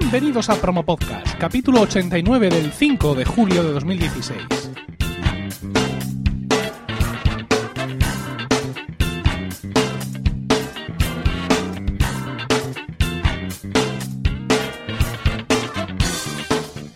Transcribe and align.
Bienvenidos 0.00 0.48
a 0.48 0.54
Promo 0.54 0.86
Podcast, 0.86 1.36
capítulo 1.38 1.82
89 1.82 2.48
del 2.48 2.72
5 2.72 3.14
de 3.14 3.26
julio 3.26 3.62
de 3.62 3.72
2016. 3.72 4.70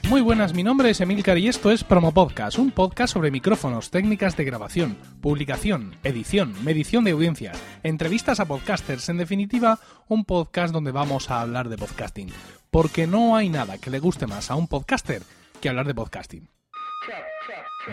Muy 0.08 0.22
buenas, 0.22 0.54
mi 0.54 0.62
nombre 0.62 0.88
es 0.88 1.02
Emilcar 1.02 1.36
y 1.36 1.48
esto 1.48 1.70
es 1.70 1.84
Promo 1.84 2.14
Podcast, 2.14 2.56
un 2.56 2.70
podcast 2.70 3.12
sobre 3.12 3.30
micrófonos, 3.30 3.90
técnicas 3.90 4.38
de 4.38 4.44
grabación, 4.44 4.96
publicación, 5.20 5.96
edición, 6.04 6.54
medición 6.64 7.04
de 7.04 7.10
audiencias, 7.10 7.62
entrevistas 7.82 8.40
a 8.40 8.46
podcasters, 8.46 9.10
en 9.10 9.18
definitiva, 9.18 9.78
un 10.08 10.24
podcast 10.24 10.72
donde 10.72 10.92
vamos 10.92 11.30
a 11.30 11.42
hablar 11.42 11.68
de 11.68 11.76
podcasting, 11.76 12.30
porque 12.76 13.06
no 13.06 13.34
hay 13.34 13.48
nada 13.48 13.78
que 13.78 13.88
le 13.88 13.98
guste 14.00 14.26
más 14.26 14.50
a 14.50 14.54
un 14.54 14.68
podcaster 14.68 15.22
que 15.62 15.70
hablar 15.70 15.86
de 15.86 15.94
podcasting. 15.94 16.46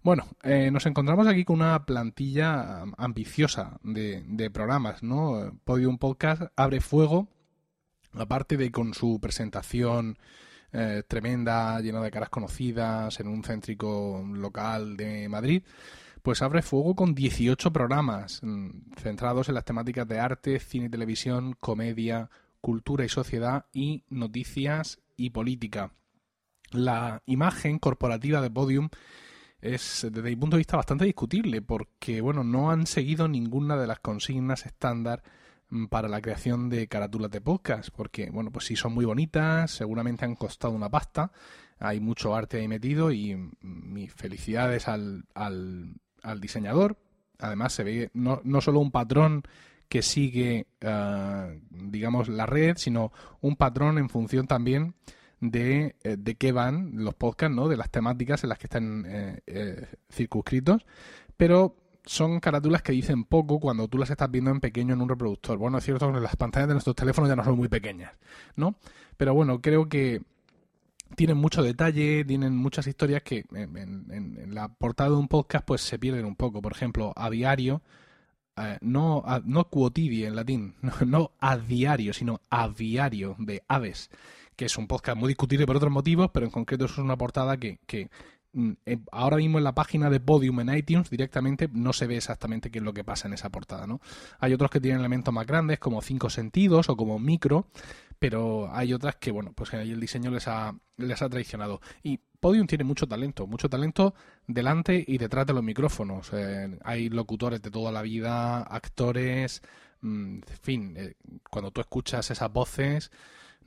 Bueno, 0.03 0.25
eh, 0.45 0.71
nos 0.71 0.87
encontramos 0.87 1.27
aquí 1.27 1.45
con 1.45 1.57
una 1.57 1.85
plantilla 1.85 2.83
am- 2.83 2.95
ambiciosa 2.97 3.79
de, 3.83 4.23
de 4.27 4.51
programas, 4.51 5.03
¿no? 5.03 5.59
Podium 5.65 5.99
Podcast 5.99 6.43
abre 6.55 6.81
fuego, 6.81 7.29
aparte 8.13 8.57
de 8.57 8.71
con 8.71 8.95
su 8.95 9.19
presentación 9.21 10.17
eh, 10.73 11.03
tremenda, 11.09 11.81
llena 11.81 12.01
de 12.01 12.11
caras 12.11 12.29
conocidas, 12.31 13.19
en 13.21 13.29
un 13.29 13.43
céntrico 13.43 14.23
local 14.33 14.97
de 14.97 15.29
Madrid, 15.29 15.63
pues 16.23 16.43
abre 16.43 16.63
fuego 16.63 16.95
con 16.95 17.15
18 17.15 17.73
programas 17.73 18.41
mm, 18.43 18.93
centrados 18.99 19.49
en 19.49 19.55
las 19.57 19.65
temáticas 19.65 20.07
de 20.07 20.21
arte, 20.21 20.59
cine 20.61 20.87
y 20.87 20.91
televisión, 20.91 21.57
comedia, 21.59 22.31
cultura 22.61 23.05
y 23.05 23.09
sociedad 23.09 23.67
y 23.73 24.05
noticias 24.09 25.01
y 25.17 25.31
política. 25.31 25.93
La 26.77 27.23
imagen 27.27 27.79
corporativa 27.79 28.41
de 28.41 28.51
Podium 28.51 28.89
es 29.61 30.07
desde 30.11 30.29
mi 30.29 30.37
punto 30.37 30.57
de 30.57 30.61
vista 30.61 30.77
bastante 30.77 31.05
discutible 31.05 31.63
porque 31.63 32.21
bueno 32.21 32.45
no 32.45 32.71
han 32.71 32.87
seguido 32.87 33.27
ninguna 33.29 33.77
de 33.77 33.87
las 33.87 34.01
consignas 34.01 34.67
estándar 34.67 35.23
mm, 35.71 35.87
para 35.87 36.09
la 36.09 36.21
creación 36.21 36.69
de 36.69 36.87
carátulas 36.89 37.31
de 37.31 37.41
podcast 37.41 37.89
porque 37.91 38.31
bueno 38.31 38.51
pues 38.51 38.67
sí 38.67 38.77
son 38.77 38.93
muy 38.93 39.05
bonitas 39.05 39.71
seguramente 39.71 40.25
han 40.25 40.35
costado 40.35 40.75
una 40.75 40.91
pasta 40.91 41.33
hay 41.79 42.01
mucho 42.01 42.35
arte 42.35 42.59
ahí 42.59 42.69
metido 42.69 43.11
y 43.11 43.35
mm, 43.35 43.53
mis 43.61 44.13
felicidades 44.13 44.89
al, 44.89 45.25
al, 45.35 45.95
al 46.23 46.41
diseñador. 46.41 46.97
Además 47.39 47.73
se 47.75 47.85
ve 47.85 48.11
no, 48.15 48.41
no 48.45 48.61
solo 48.61 48.81
un 48.81 48.91
patrón 48.91 49.43
que 49.89 50.03
sigue 50.03 50.67
eh, 50.81 51.61
digamos 51.71 52.29
la 52.29 52.47
red 52.47 52.77
sino 52.77 53.13
un 53.41 53.55
patrón 53.57 53.99
en 53.99 54.09
función 54.09 54.47
también 54.47 54.95
de, 55.41 55.97
eh, 56.03 56.17
de 56.19 56.35
qué 56.37 56.53
van 56.53 56.93
los 57.05 57.15
podcasts, 57.15 57.55
¿no? 57.55 57.69
De 57.69 57.77
las 57.77 57.91
temáticas 57.91 58.43
en 58.43 58.49
las 58.51 58.59
que 58.59 58.67
están 58.67 59.05
eh, 59.07 59.41
eh, 59.47 59.87
circunscritos, 60.11 60.87
pero 61.37 61.77
son 62.05 62.39
carátulas 62.41 62.83
que 62.83 62.93
dicen 62.93 63.25
poco 63.25 63.59
cuando 63.59 63.89
tú 63.89 63.99
las 63.99 64.11
estás 64.11 64.31
viendo 64.31 64.51
en 64.51 64.61
pequeño 64.61 64.95
en 64.95 65.01
un 65.03 65.09
reproductor. 65.09 65.59
Bueno, 65.59 65.79
es 65.79 65.85
cierto 65.85 66.13
que 66.13 66.21
las 66.21 66.37
pantallas 66.37 66.69
de 66.69 66.75
nuestros 66.75 66.95
teléfonos 66.97 67.29
ya 67.29 67.37
no 67.37 67.45
son 67.45 67.57
muy 67.57 67.69
pequeñas, 67.69 68.13
¿no? 68.55 68.77
Pero 69.17 69.35
bueno, 69.35 69.61
creo 69.61 69.89
que 69.89 70.23
tienen 71.17 71.37
mucho 71.37 71.63
detalle, 71.63 72.25
tienen 72.25 72.57
muchas 72.57 72.87
historias 72.87 73.23
que 73.23 73.45
en, 73.53 73.77
en- 73.77 74.39
en 74.41 74.55
la 74.55 74.69
portada 74.69 75.11
de 75.11 75.17
un 75.17 75.29
podcast 75.29 75.65
pues 75.67 75.81
se 75.81 75.99
pierden 75.99 76.25
un 76.25 76.37
poco. 76.37 76.63
Por 76.63 76.73
ejemplo, 76.73 77.13
a 77.17 77.29
diario, 77.31 77.83
no, 78.81 79.23
a- 79.27 79.43
no 79.45 79.69
quotidi 79.69 80.25
en 80.25 80.37
latín, 80.37 80.75
no, 80.83 80.93
no 81.07 81.33
a 81.41 81.57
diario, 81.59 82.13
sino 82.13 82.41
a 82.51 82.69
diario 82.69 83.37
de 83.39 83.63
aves, 83.69 84.11
que 84.57 84.65
es 84.65 84.77
un 84.79 84.87
podcast 84.87 85.19
muy 85.19 85.29
discutible 85.29 85.67
por 85.67 85.77
otros 85.77 85.93
motivos, 85.93 86.31
pero 86.33 86.47
en 86.47 86.53
concreto 86.53 86.87
es 86.87 86.99
una 86.99 87.17
portada 87.17 87.59
que, 87.59 87.79
que, 87.87 88.09
mm, 88.53 88.73
eh, 88.87 88.99
ahora 89.13 89.37
mismo 89.37 89.59
en 89.59 89.65
la 89.65 89.75
página 89.75 90.11
de 90.11 90.19
Podium 90.19 90.61
en 90.61 90.77
iTunes 90.77 91.11
directamente 91.11 91.69
no 91.73 91.93
se 91.93 92.07
ve 92.07 92.17
exactamente 92.17 92.71
qué 92.71 92.79
es 92.79 92.85
lo 92.85 92.95
que 92.95 93.05
pasa 93.05 93.29
en 93.29 93.35
esa 93.35 93.51
portada, 93.51 93.87
¿no? 93.87 94.01
Hay 94.39 94.55
otros 94.55 94.71
que 94.71 94.81
tienen 94.81 95.01
elementos 95.01 95.33
más 95.33 95.47
grandes 95.47 95.79
como 95.79 96.01
cinco 96.01 96.31
sentidos 96.31 96.89
o 96.89 96.97
como 96.97 97.19
micro, 97.19 97.69
pero 98.19 98.71
hay 98.73 98.95
otras 98.95 99.17
que, 99.17 99.31
bueno, 99.31 99.53
pues 99.53 99.75
ahí 99.75 99.91
el 99.91 100.01
diseño 100.01 100.31
les 100.31 100.49
ha, 100.49 100.75
les 100.97 101.21
ha 101.21 101.29
traicionado. 101.29 101.81
Y 102.03 102.19
Podium 102.41 102.67
tiene 102.67 102.85
mucho 102.85 103.07
talento, 103.07 103.47
mucho 103.47 103.69
talento 103.69 104.15
delante 104.47 105.05
y 105.07 105.19
detrás 105.19 105.47
de 105.47 105.53
los 105.53 105.63
micrófonos. 105.63 106.31
Eh, 106.33 106.79
hay 106.85 107.11
locutores 107.11 107.61
de 107.61 107.71
toda 107.71 107.93
la 107.93 108.03
vida, 108.03 108.63
actores, 108.63 109.63
mm, 110.01 110.35
en 110.37 110.59
fin, 110.63 110.95
eh, 110.97 111.15
cuando 111.51 111.71
tú 111.71 111.81
escuchas 111.81 112.31
esas 112.31 112.51
voces, 112.53 113.11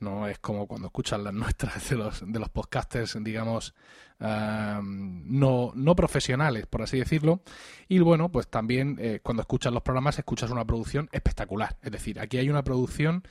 no 0.00 0.26
es 0.28 0.38
como 0.38 0.66
cuando 0.66 0.86
escuchas 0.88 1.20
las 1.20 1.32
nuestras 1.34 1.88
de 1.90 1.96
los, 1.96 2.22
de 2.26 2.38
los 2.38 2.48
podcasters, 2.48 3.16
digamos, 3.22 3.74
ah, 4.20 4.80
no, 4.82 5.72
no 5.74 5.96
profesionales, 5.96 6.66
por 6.66 6.82
así 6.82 6.98
decirlo. 6.98 7.42
Y 7.88 7.98
bueno, 8.00 8.30
pues 8.30 8.48
también 8.48 8.96
eh, 9.00 9.20
cuando 9.22 9.42
escuchas 9.42 9.72
los 9.72 9.82
programas 9.82 10.18
escuchas 10.18 10.50
una 10.50 10.64
producción 10.64 11.08
espectacular. 11.12 11.76
Es 11.82 11.92
decir, 11.92 12.20
aquí 12.20 12.38
hay 12.38 12.50
una 12.50 12.64
producción, 12.64 13.22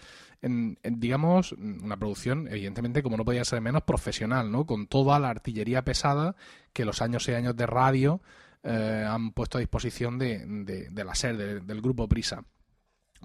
en, 0.42 0.78
digamos, 0.84 1.52
una 1.54 1.98
producción, 1.98 2.48
evidentemente, 2.50 3.04
como 3.04 3.18
no 3.18 3.26
podía 3.26 3.44
ser 3.46 3.62
menos, 3.62 3.84
profesional, 3.84 4.52
¿no? 4.52 4.66
Con 4.66 4.88
toda 4.88 5.20
la 5.20 5.30
artillería 5.30 5.84
pesada 5.84 6.36
que 6.74 6.86
los 6.86 7.02
años 7.02 7.28
y 7.28 7.34
años 7.34 7.56
de 7.56 7.66
radio 7.66 8.22
eh, 8.64 9.06
han 9.08 9.32
puesto 9.32 9.58
a 9.58 9.62
disposición 9.62 10.18
de, 10.20 10.46
de, 10.46 10.90
de 10.90 11.04
la 11.04 11.16
SER, 11.16 11.38
de- 11.38 11.60
del 11.62 11.82
grupo 11.82 12.08
Prisa. 12.08 12.44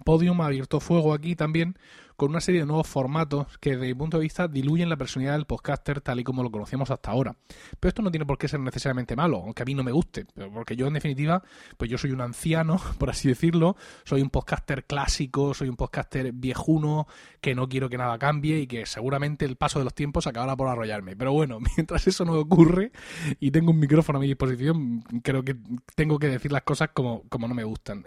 Podium 0.05 0.41
ha 0.41 0.47
abierto 0.47 0.81
fuego 0.81 1.15
aquí 1.15 1.37
también 1.37 1.79
con 2.17 2.31
una 2.31 2.41
serie 2.41 2.61
de 2.61 2.67
nuevos 2.67 2.87
formatos 2.87 3.59
que 3.59 3.71
desde 3.71 3.87
mi 3.87 3.95
punto 3.95 4.19
de 4.19 4.23
vista 4.23 4.49
diluyen 4.49 4.89
la 4.89 4.97
personalidad 4.97 5.35
del 5.35 5.47
podcaster 5.47 6.01
tal 6.01 6.21
y 6.21 6.25
como 6.25 6.43
lo 6.43 6.51
conocíamos 6.51 6.91
hasta 6.91 7.11
ahora. 7.11 7.37
Pero 7.81 7.89
esto 7.89 8.03
no 8.03 8.11
tiene 8.11 8.27
por 8.27 8.39
qué 8.39 8.49
ser 8.49 8.61
necesariamente 8.61 9.17
malo, 9.17 9.39
aunque 9.39 9.63
a 9.63 9.67
mí 9.67 9.75
no 9.75 9.83
me 9.83 9.93
guste, 9.93 10.27
porque 10.53 10.77
yo 10.77 10.87
en 10.87 10.95
definitiva, 10.95 11.43
pues 11.77 11.91
yo 11.91 11.99
soy 11.99 12.13
un 12.13 12.21
anciano, 12.21 12.81
por 12.99 13.11
así 13.11 13.29
decirlo, 13.29 13.77
soy 14.05 14.23
un 14.23 14.31
podcaster 14.31 14.85
clásico, 14.85 15.55
soy 15.55 15.69
un 15.69 15.77
podcaster 15.77 16.33
viejuno, 16.33 17.07
que 17.41 17.55
no 17.55 17.69
quiero 17.69 17.89
que 17.89 17.99
nada 17.99 18.19
cambie 18.19 18.61
y 18.61 18.67
que 18.67 18.87
seguramente 18.87 19.45
el 19.45 19.57
paso 19.57 19.79
de 19.79 19.85
los 19.85 19.95
tiempos 19.95 20.27
acabará 20.27 20.57
por 20.57 20.69
arrollarme. 20.69 21.17
Pero 21.17 21.33
bueno, 21.33 21.59
mientras 21.77 22.07
eso 22.07 22.25
no 22.25 22.39
ocurre 22.39 22.93
y 23.41 23.51
tengo 23.51 23.71
un 23.71 23.79
micrófono 23.79 24.19
a 24.19 24.21
mi 24.21 24.29
disposición, 24.29 25.03
creo 25.23 25.43
que 25.43 25.57
tengo 25.95 26.19
que 26.19 26.29
decir 26.29 26.53
las 26.53 26.63
cosas 26.63 26.91
como, 26.95 27.23
como 27.29 27.49
no 27.49 27.55
me 27.55 27.65
gustan. 27.65 28.05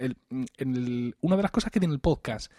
Una 1.22 1.36
de 1.36 1.42
las 1.42 1.52
cosas 1.52 1.72
que 1.72 1.80
tiene 1.80 1.94
el 1.94 2.00
podcast 2.00 2.52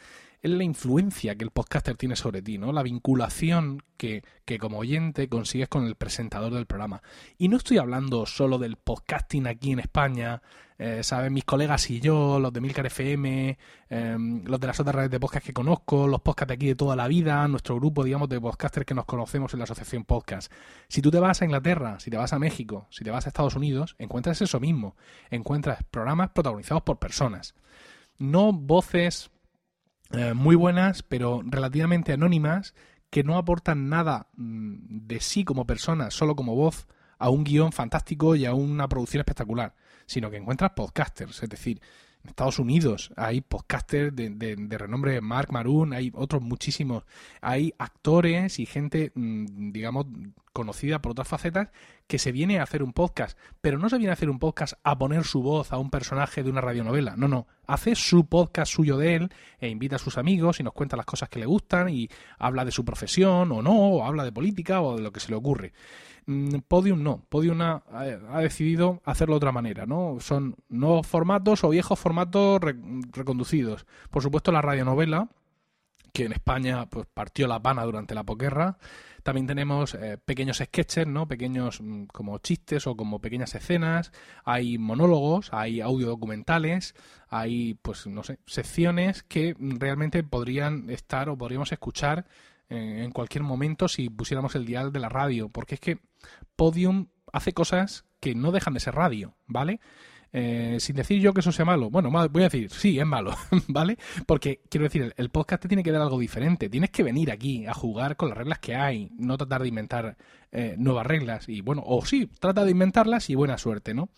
es 0.42 0.50
la 0.50 0.64
influencia 0.64 1.36
que 1.36 1.44
el 1.44 1.50
podcaster 1.50 1.96
tiene 1.96 2.16
sobre 2.16 2.42
ti, 2.42 2.58
¿no? 2.58 2.72
La 2.72 2.82
vinculación 2.82 3.82
que, 3.96 4.22
que, 4.44 4.58
como 4.58 4.78
oyente 4.78 5.28
consigues 5.28 5.68
con 5.68 5.86
el 5.86 5.96
presentador 5.96 6.52
del 6.54 6.66
programa. 6.66 7.02
Y 7.36 7.48
no 7.48 7.56
estoy 7.56 7.78
hablando 7.78 8.24
solo 8.26 8.58
del 8.58 8.76
podcasting 8.76 9.46
aquí 9.46 9.72
en 9.72 9.80
España, 9.80 10.40
eh, 10.78 11.02
¿sabes? 11.02 11.32
Mis 11.32 11.44
colegas 11.44 11.90
y 11.90 11.98
yo, 12.00 12.38
los 12.38 12.52
de 12.52 12.60
Milcar 12.60 12.86
FM, 12.86 13.58
em, 13.88 14.44
los 14.44 14.60
de 14.60 14.66
las 14.68 14.78
otras 14.78 14.94
redes 14.94 15.10
de 15.10 15.18
podcast 15.18 15.44
que 15.44 15.52
conozco, 15.52 16.06
los 16.06 16.20
podcasts 16.20 16.48
de 16.48 16.54
aquí 16.54 16.66
de 16.68 16.76
toda 16.76 16.94
la 16.94 17.08
vida, 17.08 17.48
nuestro 17.48 17.74
grupo, 17.74 18.04
digamos, 18.04 18.28
de 18.28 18.40
podcasters 18.40 18.86
que 18.86 18.94
nos 18.94 19.04
conocemos 19.04 19.52
en 19.54 19.58
la 19.58 19.64
asociación 19.64 20.04
podcast. 20.04 20.52
Si 20.88 21.02
tú 21.02 21.10
te 21.10 21.18
vas 21.18 21.42
a 21.42 21.44
Inglaterra, 21.46 21.98
si 21.98 22.10
te 22.10 22.16
vas 22.16 22.32
a 22.32 22.38
México, 22.38 22.86
si 22.90 23.02
te 23.02 23.10
vas 23.10 23.26
a 23.26 23.30
Estados 23.30 23.56
Unidos, 23.56 23.96
encuentras 23.98 24.40
eso 24.40 24.60
mismo. 24.60 24.94
Encuentras 25.30 25.82
programas 25.90 26.30
protagonizados 26.30 26.84
por 26.84 27.00
personas. 27.00 27.56
No 28.18 28.52
voces 28.52 29.32
eh, 30.12 30.34
muy 30.34 30.56
buenas, 30.56 31.02
pero 31.02 31.42
relativamente 31.44 32.12
anónimas, 32.12 32.74
que 33.10 33.24
no 33.24 33.36
aportan 33.36 33.88
nada 33.88 34.28
mm, 34.36 35.06
de 35.06 35.20
sí 35.20 35.44
como 35.44 35.66
persona, 35.66 36.10
solo 36.10 36.36
como 36.36 36.54
voz, 36.54 36.86
a 37.18 37.30
un 37.30 37.44
guion 37.44 37.72
fantástico 37.72 38.36
y 38.36 38.46
a 38.46 38.54
una 38.54 38.88
producción 38.88 39.20
espectacular, 39.20 39.74
sino 40.06 40.30
que 40.30 40.36
encuentras 40.36 40.72
podcasters, 40.72 41.42
es 41.42 41.48
decir, 41.48 41.80
en 42.22 42.30
Estados 42.30 42.58
Unidos 42.58 43.12
hay 43.16 43.40
podcasters 43.40 44.14
de, 44.14 44.30
de, 44.30 44.78
renombre 44.78 45.20
Mark 45.20 45.52
Maroon, 45.52 45.92
hay 45.92 46.10
otros 46.14 46.42
muchísimos, 46.42 47.04
hay 47.40 47.72
actores 47.78 48.58
y 48.58 48.66
gente, 48.66 49.12
mm, 49.14 49.72
digamos, 49.72 50.06
conocida 50.52 51.00
por 51.00 51.12
otras 51.12 51.28
facetas 51.28 51.68
que 52.08 52.18
se 52.18 52.32
viene 52.32 52.58
a 52.58 52.64
hacer 52.64 52.82
un 52.82 52.92
podcast, 52.92 53.38
pero 53.60 53.78
no 53.78 53.88
se 53.88 53.98
viene 53.98 54.10
a 54.10 54.14
hacer 54.14 54.30
un 54.30 54.40
podcast 54.40 54.74
a 54.82 54.98
poner 54.98 55.24
su 55.24 55.42
voz 55.42 55.72
a 55.72 55.78
un 55.78 55.90
personaje 55.90 56.42
de 56.42 56.50
una 56.50 56.60
radionovela, 56.60 57.14
no, 57.16 57.28
no, 57.28 57.46
hace 57.66 57.94
su 57.94 58.26
podcast 58.26 58.72
suyo 58.72 58.96
de 58.96 59.14
él 59.14 59.32
e 59.60 59.68
invita 59.68 59.96
a 59.96 60.00
sus 60.00 60.18
amigos 60.18 60.58
y 60.58 60.64
nos 60.64 60.72
cuenta 60.72 60.96
las 60.96 61.06
cosas 61.06 61.28
que 61.28 61.38
le 61.38 61.46
gustan 61.46 61.90
y 61.90 62.08
habla 62.38 62.64
de 62.64 62.72
su 62.72 62.84
profesión 62.84 63.52
o 63.52 63.62
no, 63.62 63.76
o 63.76 64.04
habla 64.04 64.24
de 64.24 64.32
política 64.32 64.80
o 64.80 64.96
de 64.96 65.02
lo 65.02 65.12
que 65.12 65.20
se 65.20 65.30
le 65.30 65.36
ocurre. 65.36 65.72
Mm, 66.28 66.58
Podium 66.68 67.02
no. 67.02 67.24
Podium 67.28 67.60
ha, 67.62 67.82
decidido 68.40 69.00
hacerlo 69.04 69.34
de 69.34 69.38
otra 69.38 69.52
manera, 69.52 69.86
¿no? 69.86 70.18
Son 70.20 70.56
nuevos 70.68 71.06
formatos 71.06 71.64
o 71.64 71.70
viejos 71.70 71.98
formatos 71.98 72.60
reconducidos. 73.12 73.86
Por 74.10 74.22
supuesto, 74.22 74.52
la 74.52 74.60
radionovela, 74.60 75.28
que 76.12 76.26
en 76.26 76.32
España 76.32 76.86
pues, 76.86 77.06
partió 77.12 77.46
la 77.48 77.62
pana 77.62 77.84
durante 77.84 78.14
la 78.14 78.24
posguerra. 78.24 78.76
También 79.22 79.46
tenemos 79.46 79.94
eh, 79.94 80.18
pequeños 80.24 80.58
sketches, 80.58 81.06
¿no? 81.06 81.26
Pequeños 81.26 81.80
mm, 81.80 82.04
como 82.04 82.38
chistes 82.38 82.86
o 82.86 82.96
como 82.96 83.20
pequeñas 83.20 83.54
escenas. 83.54 84.12
Hay 84.44 84.78
monólogos, 84.78 85.52
hay 85.52 85.80
audio 85.80 86.08
documentales, 86.08 86.94
hay, 87.28 87.74
pues, 87.82 88.06
no 88.06 88.22
sé, 88.22 88.38
secciones 88.46 89.22
que 89.22 89.54
realmente 89.58 90.22
podrían 90.22 90.90
estar 90.90 91.28
o 91.28 91.36
podríamos 91.36 91.72
escuchar 91.72 92.26
en 92.70 93.12
cualquier 93.12 93.44
momento 93.44 93.88
si 93.88 94.10
pusiéramos 94.10 94.54
el 94.54 94.66
dial 94.66 94.92
de 94.92 95.00
la 95.00 95.08
radio, 95.08 95.48
porque 95.48 95.76
es 95.76 95.80
que 95.80 96.00
Podium 96.54 97.06
hace 97.32 97.52
cosas 97.52 98.04
que 98.20 98.34
no 98.34 98.52
dejan 98.52 98.74
de 98.74 98.80
ser 98.80 98.94
radio, 98.94 99.34
¿vale? 99.46 99.80
Eh, 100.32 100.76
sin 100.80 100.96
decir 100.96 101.20
yo 101.20 101.32
que 101.32 101.40
eso 101.40 101.52
sea 101.52 101.64
malo. 101.64 101.90
Bueno, 101.90 102.10
voy 102.10 102.42
a 102.42 102.48
decir, 102.48 102.70
sí, 102.70 102.98
es 102.98 103.06
malo, 103.06 103.34
¿vale? 103.68 103.96
Porque 104.26 104.62
quiero 104.68 104.84
decir, 104.84 105.14
el, 105.16 105.30
podcast 105.30 105.62
te 105.62 105.68
tiene 105.68 105.82
que 105.82 105.92
dar 105.92 106.02
algo 106.02 106.18
diferente. 106.18 106.68
Tienes 106.68 106.90
que 106.90 107.02
venir 107.02 107.30
aquí 107.30 107.66
a 107.66 107.74
jugar 107.74 108.16
con 108.16 108.28
las 108.28 108.38
reglas 108.38 108.58
que 108.58 108.74
hay, 108.74 109.10
no 109.18 109.36
tratar 109.36 109.62
de 109.62 109.68
inventar 109.68 110.16
eh, 110.52 110.74
nuevas 110.78 111.06
reglas. 111.06 111.48
Y 111.48 111.60
bueno, 111.60 111.82
o 111.86 112.04
sí, 112.04 112.30
trata 112.38 112.64
de 112.64 112.70
inventarlas 112.70 113.30
y 113.30 113.34
buena 113.34 113.58
suerte, 113.58 113.94
¿no? 113.94 114.10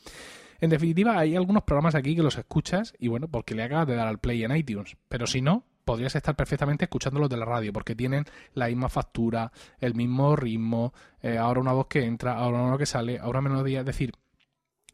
En 0.61 0.69
definitiva, 0.69 1.19
hay 1.19 1.37
algunos 1.37 1.63
programas 1.63 1.95
aquí 1.95 2.15
que 2.15 2.23
los 2.23 2.37
escuchas 2.37 2.93
y 2.99 3.09
bueno, 3.09 3.29
porque 3.29 3.55
le 3.55 3.63
acabas 3.63 3.87
de 3.87 3.95
dar 3.95 4.09
al 4.09 4.19
play 4.19 4.45
en 4.45 4.55
iTunes. 4.55 4.97
Pero 5.09 5.27
si 5.27 5.41
no, 5.41 5.65
podrías 5.85 6.15
estar 6.15 6.37
perfectamente 6.37 6.85
escuchándolos 6.85 7.31
de 7.31 7.39
la 7.39 7.47
radio, 7.47 7.73
porque 7.73 7.95
tienen 7.95 8.25
la 8.55 8.67
misma 8.67 8.89
factura, 8.91 9.51
el 9.79 9.95
mismo 9.95 10.37
ritmo, 10.37 10.93
eh, 11.23 11.39
ahora 11.39 11.61
una 11.61 11.73
voz 11.73 11.87
que 11.87 12.05
entra, 12.05 12.35
ahora 12.35 12.63
una 12.63 12.77
que 12.77 12.87
sale, 12.87 13.19
ahora 13.19 13.41
melodía. 13.41 13.81
Es 13.81 13.87
decir, 13.87 14.13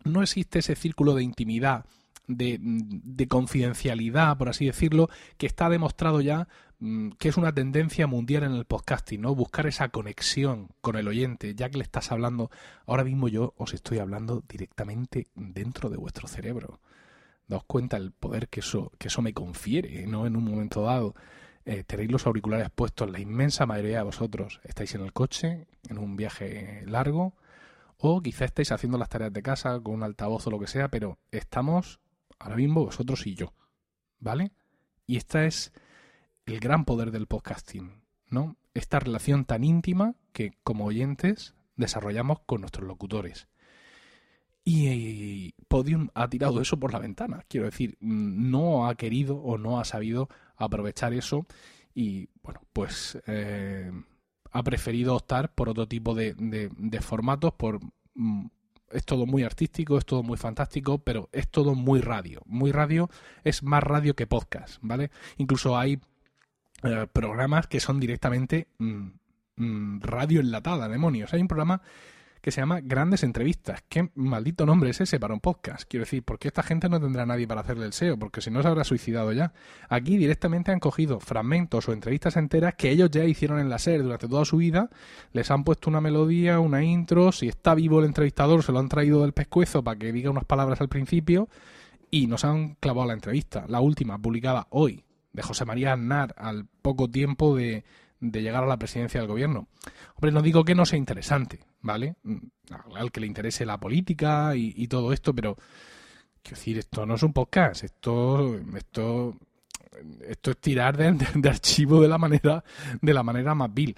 no 0.07 0.23
existe 0.23 0.61
ese 0.61 0.77
círculo 0.77 1.15
de 1.15 1.23
intimidad, 1.23 1.85
de, 2.29 2.59
de, 2.61 3.29
confidencialidad, 3.29 4.37
por 4.37 4.49
así 4.49 4.67
decirlo, 4.67 5.09
que 5.37 5.47
está 5.47 5.69
demostrado 5.69 6.21
ya 6.21 6.49
mm, 6.81 7.11
que 7.19 7.29
es 7.29 7.37
una 7.37 7.53
tendencia 7.53 8.07
mundial 8.07 8.43
en 8.43 8.53
el 8.53 8.65
podcasting, 8.65 9.21
¿no? 9.21 9.35
Buscar 9.35 9.67
esa 9.67 9.91
conexión 9.91 10.69
con 10.81 10.97
el 10.97 11.07
oyente, 11.07 11.55
ya 11.55 11.71
que 11.71 11.79
le 11.79 11.85
estás 11.85 12.11
hablando, 12.11 12.51
ahora 12.87 13.05
mismo 13.05 13.29
yo 13.29 13.55
os 13.57 13.75
estoy 13.75 13.99
hablando 13.99 14.43
directamente 14.49 15.29
dentro 15.35 15.89
de 15.89 15.99
vuestro 15.99 16.27
cerebro 16.27 16.81
daos 17.49 17.65
cuenta 17.65 17.97
el 17.97 18.13
poder 18.13 18.49
que 18.49 18.61
eso, 18.61 18.93
que 18.99 19.09
eso 19.09 19.23
me 19.23 19.33
confiere, 19.33 20.07
¿no? 20.07 20.27
En 20.27 20.37
un 20.37 20.45
momento 20.45 20.83
dado. 20.83 21.15
Eh, 21.65 21.83
tenéis 21.85 22.13
los 22.13 22.27
auriculares 22.27 22.71
puestos, 22.71 23.11
la 23.11 23.19
inmensa 23.19 23.67
mayoría 23.67 23.99
de 23.99 24.05
vosotros 24.05 24.61
estáis 24.63 24.95
en 24.95 25.01
el 25.03 25.13
coche, 25.13 25.67
en 25.89 25.99
un 25.99 26.17
viaje 26.17 26.85
largo, 26.87 27.35
o 27.99 28.21
quizá 28.21 28.45
estáis 28.45 28.73
haciendo 28.73 28.99
las 28.99 29.09
tareas 29.09 29.33
de 29.33 29.43
casa 29.43 29.81
con 29.81 29.95
un 29.95 30.03
altavoz 30.03 30.47
o 30.47 30.51
lo 30.51 30.59
que 30.59 30.67
sea, 30.67 30.89
pero 30.89 31.19
estamos 31.31 32.01
ahora 32.39 32.57
mismo 32.57 32.85
vosotros 32.85 33.27
y 33.27 33.35
yo, 33.35 33.55
¿vale? 34.19 34.53
Y 35.07 35.17
esta 35.17 35.45
es 35.45 35.73
el 36.47 36.61
gran 36.61 36.85
poder 36.85 37.11
del 37.11 37.27
podcasting, 37.27 38.03
¿no? 38.29 38.57
Esta 38.75 38.99
relación 38.99 39.45
tan 39.45 39.65
íntima 39.65 40.15
que 40.33 40.53
como 40.63 40.85
oyentes 40.85 41.55
desarrollamos 41.77 42.41
con 42.47 42.61
nuestros 42.61 42.87
locutores. 42.87 43.49
Y 44.69 45.53
Podium 45.69 46.09
ha 46.15 46.29
tirado 46.29 46.61
eso 46.61 46.79
por 46.79 46.93
la 46.93 46.99
ventana. 46.99 47.45
Quiero 47.49 47.67
decir, 47.67 47.97
no 48.01 48.89
ha 48.89 48.97
querido 48.97 49.37
o 49.37 49.59
no 49.59 49.79
ha 49.79 49.85
sabido 49.85 50.29
aprovechar 50.57 51.15
eso 51.15 51.47
y, 51.95 52.29
bueno, 52.43 52.61
pues 52.73 53.17
eh, 53.27 53.93
ha 54.57 54.63
preferido 54.63 55.15
optar 55.15 55.53
por 55.55 55.69
otro 55.69 55.87
tipo 55.87 56.15
de, 56.15 56.35
de, 56.35 57.01
formatos, 57.01 57.53
por... 57.55 57.81
Mm, 58.15 58.47
es 58.93 59.05
todo 59.05 59.27
muy 59.27 59.43
artístico, 59.43 59.99
es 59.99 60.07
todo 60.07 60.23
muy 60.23 60.39
fantástico, 60.39 60.99
pero 60.99 61.29
es 61.33 61.49
todo 61.49 61.75
muy 61.75 62.01
radio. 62.01 62.41
Muy 62.47 62.71
radio 62.71 63.11
es 63.43 63.65
más 63.65 63.83
radio 63.83 64.15
que 64.15 64.29
podcast, 64.29 64.79
¿vale? 64.81 65.11
Incluso 65.39 65.77
hay 65.77 66.01
eh, 66.85 67.07
programas 67.13 67.67
que 67.67 67.81
son 67.81 67.99
directamente 67.99 68.69
mm, 68.79 69.09
mm, 69.57 70.01
radio 70.03 70.41
enlatada, 70.41 70.89
demonios. 70.89 71.35
Hay 71.35 71.41
un 71.41 71.49
programa 71.49 71.83
que 72.41 72.51
se 72.51 72.61
llama 72.61 72.81
Grandes 72.81 73.23
Entrevistas. 73.23 73.83
¿Qué 73.89 74.11
maldito 74.15 74.67
nombre 74.67 74.91
es 74.91 75.01
ese 75.01 75.19
para 75.19 75.35
un 75.35 75.41
podcast? 75.41 75.85
Quiero 75.89 76.05
decir, 76.05 76.23
porque 76.23 76.49
esta 76.49 76.63
gente 76.63 76.89
no 76.89 77.01
tendrá 77.01 77.27
nadie 77.27 77.47
para 77.47 77.61
hacerle 77.61 77.87
el 77.87 77.93
SEO, 77.93 78.19
porque 78.19 78.41
si 78.41 78.51
no 78.51 78.63
se 78.63 78.69
habrá 78.69 78.85
suicidado 78.85 79.33
ya. 79.33 79.53
Aquí 79.89 80.17
directamente 80.17 80.73
han 80.73 80.81
cogido 80.81 81.21
fragmentos 81.21 81.89
o 81.89 81.93
entrevistas 81.93 82.37
enteras 82.37 82.75
que 82.75 82.91
ellos 82.91 83.11
ya 83.11 83.25
hicieron 83.25 83.59
en 83.59 83.69
la 83.69 83.79
SER 83.79 84.03
durante 84.03 84.29
toda 84.29 84.45
su 84.45 84.59
vida, 84.59 84.91
les 85.33 85.51
han 85.51 85.65
puesto 85.65 85.91
una 85.91 86.01
melodía, 86.01 86.61
una 86.61 86.83
intro, 86.83 87.33
si 87.33 87.49
está 87.49 87.75
vivo 87.75 87.99
el 88.01 88.07
entrevistador 88.07 88.63
se 88.63 88.73
lo 88.73 88.79
han 88.79 88.89
traído 88.89 89.23
del 89.23 89.33
pescuezo 89.33 89.83
para 89.83 89.99
que 89.99 90.13
diga 90.13 90.31
unas 90.31 90.45
palabras 90.45 90.81
al 90.81 90.89
principio 90.89 91.49
y 92.11 92.27
nos 92.27 92.45
han 92.45 92.77
clavado 92.77 93.09
la 93.09 93.15
entrevista, 93.15 93.65
la 93.69 93.81
última, 93.81 94.19
publicada 94.19 94.67
hoy, 94.71 95.05
de 95.33 95.43
José 95.43 95.65
María 95.65 95.93
Aznar, 95.93 96.35
al 96.39 96.67
poco 96.83 97.11
tiempo 97.11 97.57
de 97.57 97.85
de 98.21 98.43
llegar 98.43 98.65
a 98.65 98.67
la 98.67 98.79
presidencia 98.79 99.21
del 99.21 99.29
gobierno. 99.29 99.69
Hombre, 100.15 100.33
no 100.33 100.43
digo 100.43 100.65
que 100.65 100.75
no 100.75 100.87
sea 100.87 100.99
interesante, 100.99 101.61
¿vale? 101.87 102.17
Mm, 102.25 102.37
al 102.97 103.11
que 103.13 103.21
le 103.21 103.27
interese 103.27 103.65
la 103.65 103.79
política 103.79 104.55
y, 104.57 104.87
todo 104.89 105.13
esto, 105.13 105.35
pero 105.35 105.57
quiero 106.43 106.57
decir, 106.57 106.79
esto 106.79 107.07
no 107.07 107.15
es 107.15 107.23
un 107.23 107.33
podcast, 107.33 107.85
esto, 107.85 108.59
esto, 108.77 109.37
esto 110.29 110.51
es 110.51 110.59
tirar 110.59 110.97
de, 110.97 111.13
de 111.35 111.49
archivo 111.49 112.03
de 112.03 112.09
la 112.09 112.19
manera, 112.19 112.63
de 113.01 113.15
la 113.15 113.23
manera 113.23 113.55
más 113.55 113.73
vil. 113.73 113.97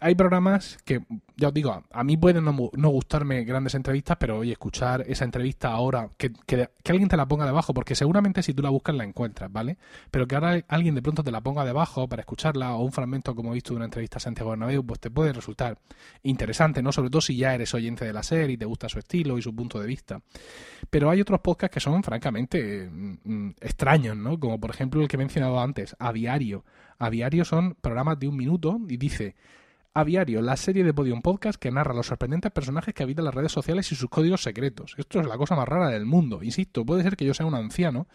Hay, 0.00 0.14
programas 0.14 0.76
que, 0.84 1.02
ya 1.36 1.48
os 1.48 1.54
digo, 1.54 1.82
a 1.90 2.04
mí 2.04 2.16
pueden 2.16 2.44
no, 2.44 2.88
gustarme 2.90 3.44
grandes 3.44 3.74
entrevistas, 3.74 4.18
pero 4.18 4.38
oye, 4.38 4.52
escuchar 4.52 5.04
esa 5.06 5.24
entrevista 5.24 5.70
ahora, 5.70 6.10
que, 6.18 6.32
que, 6.46 6.68
alguien 6.88 7.08
te 7.08 7.16
la 7.16 7.26
ponga 7.26 7.46
debajo, 7.46 7.72
porque 7.72 7.94
seguramente 7.94 8.42
si 8.42 8.52
tú 8.52 8.62
la 8.62 8.68
buscas 8.68 8.94
la 8.94 9.04
encuentras, 9.04 9.50
¿vale? 9.50 9.78
Pero 10.10 10.26
que 10.26 10.34
ahora 10.34 10.62
alguien 10.68 10.94
de 10.94 11.02
pronto 11.02 11.24
te 11.24 11.30
la 11.30 11.40
ponga 11.40 11.64
debajo 11.64 12.06
para 12.08 12.20
escucharla, 12.20 12.74
o 12.74 12.84
un 12.84 12.92
fragmento 12.92 13.34
como 13.34 13.52
he 13.52 13.54
visto 13.54 13.72
de 13.72 13.76
una 13.76 13.86
entrevista 13.86 14.18
a 14.18 14.20
Santiago 14.20 14.50
Bernabéu, 14.50 14.84
pues 14.84 15.00
te 15.00 15.10
puede 15.10 15.32
resultar 15.32 15.78
interesante, 16.22 16.82
¿no? 16.82 16.92
Sobre 16.92 17.08
todo 17.08 17.22
si 17.22 17.36
ya 17.36 17.54
eres 17.54 17.72
oyente 17.72 18.04
de 18.04 18.12
la 18.12 18.22
serie 18.22 18.54
y 18.54 18.58
te 18.58 18.66
gusta 18.66 18.88
su 18.88 18.98
estilo 18.98 19.38
y 19.38 19.42
su 19.42 19.54
punto 19.54 19.80
de 19.80 19.86
vista. 19.86 20.20
Pero 20.90 21.10
hay 21.10 21.20
otros 21.20 21.40
podcasts 21.40 21.72
que 21.72 21.80
son 21.80 22.02
francamente 22.02 22.88
mm, 22.90 23.16
mm, 23.24 23.54
extraños, 23.60 24.16
¿no? 24.16 24.38
Como 24.38 24.60
por 24.60 24.70
ejemplo 24.70 25.00
el 25.00 25.08
que 25.08 25.16
he 25.16 25.18
mencionado 25.18 25.58
antes, 25.60 25.96
A 25.98 26.12
Diario. 26.12 26.64
A 26.98 27.10
Diario 27.10 27.44
son 27.44 27.74
programas 27.74 28.18
de 28.18 28.28
un 28.28 28.36
minuto 28.36 28.80
y 28.88 28.96
dice 28.96 29.34
Aviario, 29.96 30.42
la 30.42 30.58
serie 30.58 30.84
de 30.84 30.92
Podium 30.92 31.22
Podcast 31.22 31.58
que 31.58 31.70
narra 31.70 31.94
los 31.94 32.08
sorprendentes 32.08 32.52
personajes 32.52 32.92
que 32.92 33.02
habitan 33.02 33.24
las 33.24 33.34
redes 33.34 33.52
sociales 33.52 33.90
y 33.92 33.94
sus 33.94 34.10
códigos 34.10 34.42
secretos. 34.42 34.94
Esto 34.98 35.20
es 35.20 35.26
la 35.26 35.38
cosa 35.38 35.56
más 35.56 35.66
rara 35.66 35.88
del 35.88 36.04
mundo. 36.04 36.42
Insisto, 36.42 36.84
puede 36.84 37.02
ser 37.02 37.16
que 37.16 37.24
yo 37.24 37.32
sea 37.32 37.46
un 37.46 37.54
anciano, 37.54 38.06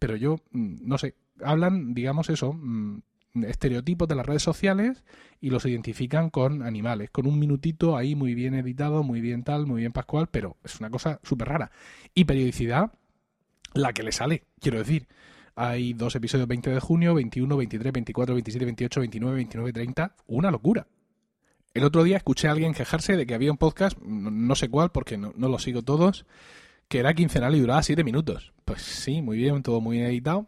pero 0.00 0.16
yo, 0.16 0.40
mm, 0.50 0.78
no 0.82 0.98
sé, 0.98 1.14
hablan, 1.40 1.94
digamos 1.94 2.28
eso, 2.28 2.52
mm, 2.52 3.02
estereotipos 3.44 4.08
de 4.08 4.16
las 4.16 4.26
redes 4.26 4.42
sociales 4.42 5.04
y 5.40 5.50
los 5.50 5.64
identifican 5.64 6.30
con 6.30 6.64
animales, 6.64 7.10
con 7.10 7.28
un 7.28 7.38
minutito 7.38 7.96
ahí 7.96 8.16
muy 8.16 8.34
bien 8.34 8.54
editado, 8.54 9.04
muy 9.04 9.20
bien 9.20 9.44
tal, 9.44 9.64
muy 9.64 9.82
bien 9.82 9.92
pascual, 9.92 10.28
pero 10.32 10.56
es 10.64 10.80
una 10.80 10.90
cosa 10.90 11.20
súper 11.22 11.48
rara. 11.48 11.70
Y 12.14 12.24
periodicidad, 12.24 12.90
la 13.74 13.92
que 13.92 14.02
le 14.02 14.10
sale, 14.10 14.42
quiero 14.60 14.78
decir 14.78 15.06
hay 15.58 15.92
dos 15.92 16.14
episodios 16.14 16.46
20 16.46 16.70
de 16.70 16.78
junio, 16.78 17.14
21, 17.14 17.56
23, 17.56 17.92
24, 17.92 18.34
27, 18.36 18.64
28, 18.64 19.00
29, 19.00 19.36
29, 19.36 19.72
30. 19.72 20.14
Una 20.28 20.52
locura. 20.52 20.86
El 21.74 21.82
otro 21.82 22.04
día 22.04 22.16
escuché 22.16 22.46
a 22.46 22.52
alguien 22.52 22.72
quejarse 22.72 23.16
de 23.16 23.26
que 23.26 23.34
había 23.34 23.50
un 23.50 23.58
podcast, 23.58 23.98
no, 23.98 24.54
sé 24.54 24.68
cuál, 24.68 24.92
porque 24.92 25.18
no, 25.18 25.32
lo 25.36 25.58
sigo 25.58 25.82
todos, 25.82 26.26
que 26.86 27.00
era 27.00 27.12
quincenal 27.12 27.56
y 27.56 27.60
duraba 27.60 27.82
7 27.82 28.04
minutos. 28.04 28.52
Pues 28.64 28.82
sí, 28.82 29.20
muy 29.20 29.36
bien, 29.36 29.64
todo 29.64 29.80
muy 29.80 30.00
editado. 30.00 30.46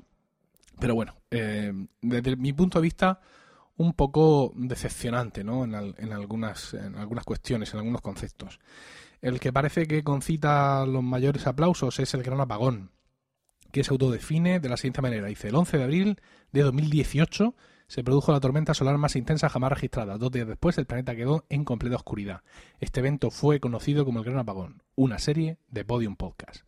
Pero 0.78 0.94
bueno, 0.94 1.16
eh, 1.32 1.72
desde 2.00 2.36
mi 2.36 2.52
punto 2.52 2.78
de 2.78 2.84
vista, 2.84 3.20
un 3.78 3.94
poco 3.94 4.52
decepcionante, 4.54 5.42
¿no? 5.42 5.64
En, 5.64 5.74
en, 5.74 6.12
algunas, 6.12 6.72
en 6.74 6.94
algunas 6.94 7.24
cuestiones, 7.24 7.72
en 7.74 7.80
algunos 7.80 8.00
conceptos. 8.00 8.60
El 9.20 9.40
que 9.40 9.52
parece 9.52 9.88
que 9.88 10.04
concita 10.04 10.86
los 10.86 11.02
mayores 11.02 11.48
aplausos 11.48 11.98
es 11.98 12.14
el 12.14 12.22
gran 12.22 12.40
apagón, 12.40 12.92
que 13.72 13.84
se 13.84 13.90
autodefine 13.90 14.60
de 14.60 14.68
la 14.68 14.76
siguiente 14.76 15.02
manera. 15.02 15.26
Dice, 15.26 15.48
el 15.48 15.54
11 15.54 15.78
de 15.78 15.84
abril 15.84 16.20
de 16.52 16.62
2018 16.62 17.54
se 17.86 18.04
produjo 18.04 18.32
la 18.32 18.40
tormenta 18.40 18.72
solar 18.72 18.98
más 18.98 19.16
intensa 19.16 19.48
jamás 19.48 19.72
registrada. 19.72 20.16
Dos 20.16 20.30
días 20.30 20.46
después 20.46 20.78
el 20.78 20.86
planeta 20.86 21.16
quedó 21.16 21.44
en 21.48 21.64
completa 21.64 21.96
oscuridad. 21.96 22.42
Este 22.78 23.00
evento 23.00 23.30
fue 23.30 23.58
conocido 23.58 24.04
como 24.04 24.20
el 24.20 24.24
Gran 24.24 24.38
Apagón, 24.38 24.82
una 24.94 25.18
serie 25.18 25.58
de 25.68 25.84
Podium 25.84 26.14
Podcast. 26.14 26.62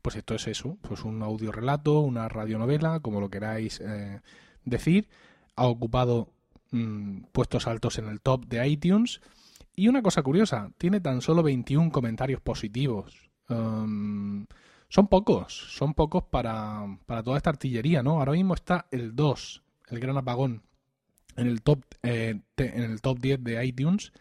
Pues 0.00 0.16
esto 0.16 0.34
es 0.34 0.46
eso, 0.46 0.78
pues 0.80 1.04
un 1.04 1.22
audio 1.22 1.52
relato, 1.52 2.00
una 2.00 2.28
radionovela, 2.28 3.00
como 3.00 3.20
lo 3.20 3.28
queráis 3.28 3.80
eh, 3.80 4.20
decir. 4.64 5.08
Ha 5.56 5.66
ocupado 5.66 6.30
mm, 6.70 7.24
puestos 7.32 7.66
altos 7.66 7.98
en 7.98 8.08
el 8.08 8.20
top 8.20 8.46
de 8.46 8.66
iTunes 8.66 9.20
y 9.74 9.88
una 9.88 10.02
cosa 10.02 10.22
curiosa, 10.22 10.70
tiene 10.78 11.00
tan 11.00 11.20
solo 11.20 11.42
21 11.42 11.90
comentarios 11.92 12.40
positivos. 12.40 13.30
Um, 13.48 14.46
son 14.92 15.08
pocos, 15.08 15.54
son 15.54 15.94
pocos 15.94 16.22
para, 16.24 16.84
para, 17.06 17.22
toda 17.22 17.38
esta 17.38 17.48
artillería, 17.48 18.02
¿no? 18.02 18.18
Ahora 18.18 18.32
mismo 18.32 18.52
está 18.52 18.88
el 18.90 19.16
2, 19.16 19.62
el 19.88 20.00
gran 20.00 20.18
apagón, 20.18 20.64
en 21.34 21.46
el 21.46 21.62
top, 21.62 21.82
eh, 22.02 22.38
en 22.58 22.82
el 22.82 23.00
top 23.00 23.18
10 23.18 23.42
de 23.42 23.64
iTunes. 23.64 24.12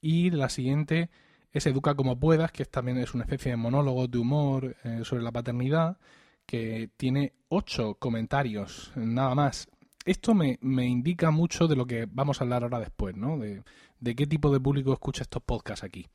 Y 0.00 0.30
la 0.30 0.48
siguiente 0.50 1.10
es 1.50 1.66
Educa 1.66 1.96
como 1.96 2.16
puedas, 2.16 2.52
que 2.52 2.64
también 2.64 2.98
es 2.98 3.12
una 3.12 3.24
especie 3.24 3.50
de 3.50 3.56
monólogo 3.56 4.06
de 4.06 4.18
humor 4.18 4.76
eh, 4.84 5.00
sobre 5.02 5.24
la 5.24 5.32
paternidad, 5.32 5.98
que 6.46 6.90
tiene 6.96 7.32
8 7.48 7.96
comentarios, 7.96 8.92
nada 8.94 9.34
más. 9.34 9.66
Esto 10.04 10.32
me, 10.32 10.60
me, 10.60 10.86
indica 10.86 11.32
mucho 11.32 11.66
de 11.66 11.74
lo 11.74 11.86
que 11.86 12.06
vamos 12.08 12.40
a 12.40 12.44
hablar 12.44 12.62
ahora 12.62 12.78
después, 12.78 13.16
¿no? 13.16 13.36
De, 13.36 13.64
de 13.98 14.14
qué 14.14 14.28
tipo 14.28 14.52
de 14.52 14.60
público 14.60 14.92
escucha 14.92 15.22
estos 15.22 15.42
podcasts 15.42 15.82
aquí. 15.82 16.06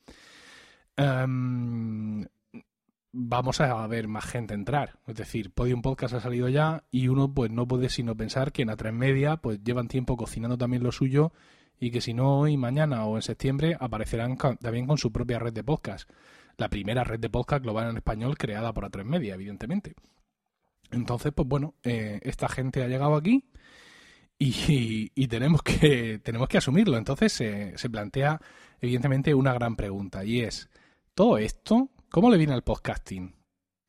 Em, 0.95 2.25
vamos 3.11 3.61
a 3.61 3.85
ver 3.87 4.07
más 4.07 4.25
gente 4.25 4.53
entrar. 4.53 4.99
Es 5.07 5.15
decir, 5.15 5.51
Podium 5.51 5.81
Podcast 5.81 6.13
ha 6.13 6.21
salido 6.21 6.49
ya 6.49 6.83
y 6.91 7.07
uno 7.07 7.33
pues 7.33 7.51
no 7.51 7.67
puede 7.67 7.89
sino 7.89 8.15
pensar 8.15 8.51
que 8.51 8.61
en 8.61 8.69
A3 8.69 8.91
Media 8.91 9.37
pues 9.37 9.63
llevan 9.63 9.87
tiempo 9.87 10.17
cocinando 10.17 10.57
también 10.57 10.83
lo 10.83 10.91
suyo 10.91 11.31
y 11.79 11.91
que 11.91 12.01
si 12.01 12.13
no 12.13 12.39
hoy, 12.39 12.57
mañana 12.57 13.05
o 13.05 13.15
en 13.15 13.21
septiembre 13.21 13.77
aparecerán 13.79 14.37
también 14.37 14.85
con 14.85 14.97
su 14.97 15.11
propia 15.11 15.39
red 15.39 15.53
de 15.53 15.63
podcast. 15.63 16.09
La 16.57 16.69
primera 16.69 17.03
red 17.03 17.19
de 17.19 17.29
podcast 17.29 17.63
global 17.63 17.89
en 17.89 17.97
español 17.97 18.37
creada 18.37 18.73
por 18.73 18.85
A3 18.85 19.05
Media, 19.05 19.35
evidentemente. 19.35 19.95
Entonces, 20.91 21.31
pues 21.33 21.47
bueno, 21.47 21.75
eh, 21.83 22.19
esta 22.23 22.49
gente 22.49 22.83
ha 22.83 22.87
llegado 22.87 23.15
aquí 23.15 23.45
y, 24.37 25.27
tenemos, 25.27 25.61
que, 25.63 26.19
tenemos 26.23 26.49
que 26.49 26.57
asumirlo. 26.57 26.97
Entonces 26.97 27.31
se 27.31 27.89
plantea, 27.89 28.41
evidentemente, 28.81 29.33
una 29.33 29.53
gran 29.53 29.77
pregunta 29.77 30.25
y 30.25 30.41
es, 30.41 30.69
¿todo 31.13 31.37
esto 31.37 31.89
cómo 32.09 32.29
le 32.29 32.37
viene 32.37 32.53
al 32.53 32.63
podcasting? 32.63 33.35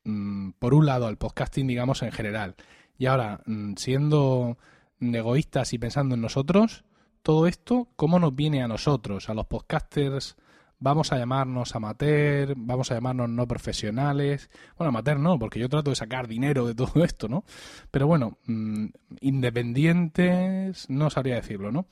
Mm, 0.05 0.51
por 0.59 0.75
un 0.75 0.87
lado, 0.87 1.07
al 1.07 1.19
podcasting, 1.19 1.67
digamos, 1.67 2.03
en 2.03 2.13
general. 2.13 2.55
Y 2.99 3.07
ahora, 3.07 3.41
mm, 3.47 3.75
siendo 3.77 4.59
egoístas 5.01 5.73
y 5.73 5.79
pensando 5.79 6.15
en 6.15 6.21
nosotros, 6.21 6.85
todo 7.23 7.47
esto, 7.47 7.89
¿cómo 7.97 8.19
nos 8.19 8.35
viene 8.35 8.63
a 8.63 8.69
nosotros, 8.69 9.29
a 9.29 9.35
los 9.35 9.47
podcasters 9.47 10.37
vamos 10.81 11.13
a 11.13 11.19
llamarnos 11.19 11.75
amateur, 11.77 12.55
vamos 12.57 12.91
a 12.91 12.95
llamarnos 12.95 13.29
no 13.29 13.47
profesionales. 13.47 14.51
Bueno, 14.77 14.89
amateur 14.89 15.19
no, 15.19 15.39
porque 15.39 15.61
yo 15.61 15.69
trato 15.69 15.91
de 15.91 15.97
sacar 15.97 16.27
dinero 16.27 16.67
de 16.67 16.75
todo 16.75 17.05
esto, 17.05 17.29
¿no? 17.29 17.45
Pero 17.91 18.07
bueno, 18.07 18.39
mm, 18.47 18.87
independientes, 19.21 20.89
no 20.91 21.11
sabría 21.11 21.37
decirlo, 21.37 21.71
¿no? 21.71 21.87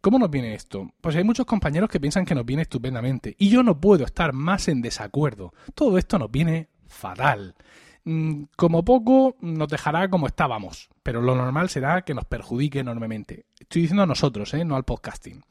¿Cómo 0.00 0.18
nos 0.18 0.30
viene 0.30 0.54
esto? 0.54 0.92
Pues 1.00 1.16
hay 1.16 1.24
muchos 1.24 1.44
compañeros 1.44 1.90
que 1.90 1.98
piensan 1.98 2.24
que 2.24 2.34
nos 2.34 2.46
viene 2.46 2.62
estupendamente 2.62 3.34
y 3.36 3.48
yo 3.48 3.64
no 3.64 3.80
puedo 3.80 4.04
estar 4.04 4.32
más 4.32 4.68
en 4.68 4.80
desacuerdo. 4.80 5.52
Todo 5.74 5.98
esto 5.98 6.18
nos 6.20 6.30
viene 6.30 6.68
fatal. 6.86 7.56
Mm, 8.04 8.44
como 8.56 8.84
poco 8.84 9.36
nos 9.40 9.68
dejará 9.68 10.08
como 10.08 10.28
estábamos, 10.28 10.88
pero 11.02 11.20
lo 11.20 11.34
normal 11.34 11.68
será 11.68 12.02
que 12.02 12.14
nos 12.14 12.26
perjudique 12.26 12.78
enormemente. 12.78 13.46
Estoy 13.58 13.82
diciendo 13.82 14.04
a 14.04 14.06
nosotros, 14.06 14.54
¿eh? 14.54 14.64
no 14.64 14.76
al 14.76 14.84
podcasting. 14.84 15.42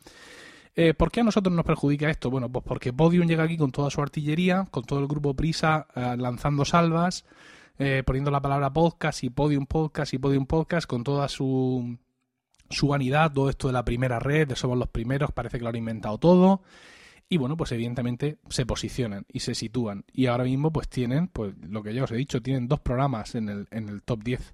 Eh, 0.76 0.94
¿Por 0.94 1.12
qué 1.12 1.20
a 1.20 1.24
nosotros 1.24 1.54
nos 1.54 1.66
perjudica 1.66 2.10
esto? 2.10 2.30
Bueno, 2.30 2.50
pues 2.50 2.64
porque 2.66 2.94
Podium 2.94 3.28
llega 3.28 3.44
aquí 3.44 3.58
con 3.58 3.72
toda 3.72 3.90
su 3.90 4.02
artillería, 4.02 4.66
con 4.72 4.86
todo 4.86 5.00
el 5.00 5.08
grupo 5.08 5.34
Prisa 5.34 5.88
eh, 5.94 6.16
lanzando 6.18 6.64
salvas, 6.64 7.26
poniendo 8.06 8.32
la 8.32 8.42
palabra 8.42 8.74
podcast 8.74 9.24
y 9.24 9.30
Podium 9.30 9.68
Podcast 9.68 10.14
y 10.14 10.18
Podium 10.18 10.48
Podcast 10.48 10.88
con 10.88 11.04
toda 11.04 11.28
su, 11.28 12.00
su 12.70 12.88
vanidad, 12.88 13.32
todo 13.32 13.50
esto 13.50 13.68
de 13.68 13.74
la 13.74 13.86
primera 13.86 14.20
red, 14.20 14.48
de 14.48 14.56
somos 14.56 14.78
los 14.78 14.90
primeros, 14.90 15.32
parece 15.32 15.58
que 15.58 15.64
lo 15.64 15.70
han 15.70 15.76
inventado 15.76 16.18
todo. 16.18 16.62
Y 17.30 17.38
bueno, 17.38 17.58
pues 17.58 17.72
evidentemente 17.74 18.38
se 18.50 18.66
posicionan 18.66 19.26
y 19.32 19.42
se 19.42 19.54
sitúan. 19.54 20.06
Y 20.14 20.28
ahora 20.28 20.46
mismo 20.46 20.72
pues 20.72 20.88
tienen, 20.88 21.28
pues 21.28 21.54
lo 21.62 21.84
que 21.84 21.94
ya 21.94 22.04
os 22.04 22.12
he 22.12 22.16
dicho, 22.16 22.42
tienen 22.42 22.68
dos 22.68 22.80
programas 22.80 23.36
en 23.36 23.50
el, 23.50 23.68
en 23.72 23.90
el 23.90 24.02
top 24.04 24.24
10 24.24 24.54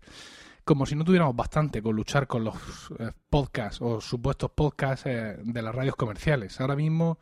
como 0.63 0.86
si 0.86 0.96
no 0.96 1.03
tuviéramos 1.03 1.36
bastante 1.36 1.82
con 1.82 1.96
luchar 1.96 2.25
con 2.25 2.46
los 2.46 2.55
eh, 2.98 3.12
podcasts 3.29 3.82
o 3.82 4.00
supuestos 4.00 4.51
podcasts 4.51 5.05
eh, 5.05 5.38
de 5.43 5.62
las 5.62 5.75
radios 5.75 5.96
comerciales. 5.96 6.60
Ahora 6.62 6.75
mismo 6.75 7.20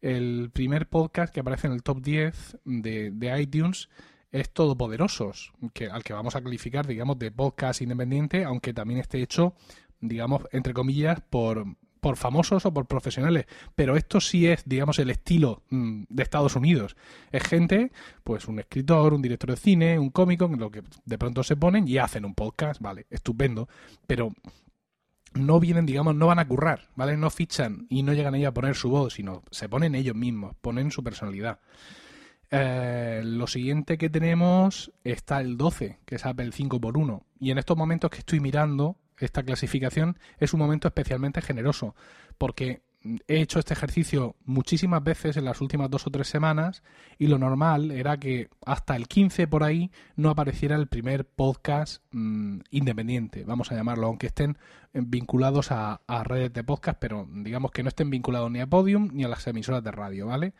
el 0.00 0.50
primer 0.50 0.88
podcast 0.88 1.32
que 1.32 1.40
aparece 1.40 1.66
en 1.66 1.74
el 1.74 1.82
top 1.82 2.00
10 2.00 2.58
de, 2.64 3.10
de 3.10 3.42
iTunes 3.42 3.90
es 4.32 4.50
Todopoderosos, 4.50 5.52
que, 5.74 5.88
al 5.88 6.04
que 6.04 6.12
vamos 6.12 6.36
a 6.36 6.42
calificar, 6.42 6.86
digamos, 6.86 7.18
de 7.18 7.32
podcast 7.32 7.82
independiente, 7.82 8.44
aunque 8.44 8.72
también 8.72 9.00
esté 9.00 9.20
hecho, 9.20 9.54
digamos, 10.00 10.42
entre 10.52 10.74
comillas, 10.74 11.20
por, 11.20 11.64
por 12.00 12.16
famosos 12.16 12.66
o 12.66 12.72
por 12.72 12.86
profesionales, 12.86 13.46
pero 13.74 13.96
esto 13.96 14.20
sí 14.20 14.46
es, 14.46 14.62
digamos, 14.66 14.98
el 14.98 15.10
estilo 15.10 15.62
mm, 15.70 16.04
de 16.08 16.22
Estados 16.22 16.56
Unidos. 16.56 16.96
Es 17.30 17.42
gente, 17.44 17.92
pues 18.24 18.48
un 18.48 18.58
escritor, 18.58 19.14
un 19.14 19.22
director 19.22 19.50
de 19.50 19.56
cine, 19.56 19.98
un 19.98 20.10
cómico, 20.10 20.48
lo 20.48 20.70
que 20.70 20.82
de 21.04 21.18
pronto 21.18 21.42
se 21.42 21.56
ponen 21.56 21.86
y 21.86 21.98
hacen 21.98 22.24
un 22.24 22.34
podcast, 22.34 22.80
vale, 22.80 23.06
estupendo, 23.10 23.68
pero 24.06 24.32
no 25.34 25.60
vienen, 25.60 25.86
digamos, 25.86 26.16
no 26.16 26.26
van 26.26 26.40
a 26.40 26.48
currar, 26.48 26.88
¿vale? 26.96 27.16
No 27.16 27.30
fichan 27.30 27.86
y 27.88 28.02
no 28.02 28.12
llegan 28.12 28.34
ahí 28.34 28.44
a 28.44 28.54
poner 28.54 28.74
su 28.74 28.90
voz, 28.90 29.14
sino 29.14 29.42
se 29.50 29.68
ponen 29.68 29.94
ellos 29.94 30.16
mismos, 30.16 30.56
ponen 30.60 30.90
su 30.90 31.04
personalidad. 31.04 31.60
Eh, 32.50 33.22
lo 33.24 33.46
siguiente 33.46 33.96
que 33.96 34.10
tenemos 34.10 34.92
está 35.04 35.40
el 35.40 35.56
12, 35.56 36.00
que 36.04 36.16
es 36.16 36.26
Apple 36.26 36.50
5x1. 36.50 37.22
Y 37.38 37.52
en 37.52 37.58
estos 37.58 37.76
momentos 37.76 38.10
que 38.10 38.18
estoy 38.18 38.40
mirando, 38.40 38.96
esta 39.20 39.42
clasificación 39.42 40.18
es 40.38 40.52
un 40.52 40.60
momento 40.60 40.88
especialmente 40.88 41.40
generoso, 41.40 41.94
porque 42.38 42.82
he 43.02 43.40
hecho 43.40 43.58
este 43.58 43.72
ejercicio 43.72 44.36
muchísimas 44.44 45.02
veces 45.02 45.36
en 45.36 45.44
las 45.44 45.60
últimas 45.60 45.90
dos 45.90 46.06
o 46.06 46.10
tres 46.10 46.28
semanas 46.28 46.82
y 47.18 47.28
lo 47.28 47.38
normal 47.38 47.90
era 47.90 48.18
que 48.18 48.50
hasta 48.66 48.94
el 48.94 49.08
15 49.08 49.46
por 49.46 49.64
ahí 49.64 49.90
no 50.16 50.30
apareciera 50.30 50.76
el 50.76 50.86
primer 50.86 51.24
podcast 51.24 52.02
mm, 52.10 52.60
independiente, 52.70 53.44
vamos 53.44 53.72
a 53.72 53.74
llamarlo, 53.74 54.06
aunque 54.06 54.26
estén 54.26 54.58
vinculados 54.92 55.70
a, 55.70 56.00
redes 56.24 56.52
de 56.52 56.64
podcast, 56.64 56.98
pero 57.00 57.26
digamos 57.30 57.70
que 57.70 57.82
no 57.82 57.88
estén 57.88 58.10
vinculados 58.10 58.50
ni 58.50 58.60
a 58.60 58.66
Podium 58.66 59.10
ni 59.12 59.24
a 59.24 59.28
las 59.28 59.46
emisoras 59.46 59.82
de 59.82 59.92
radio, 59.92 60.26
¿vale? 60.26 60.52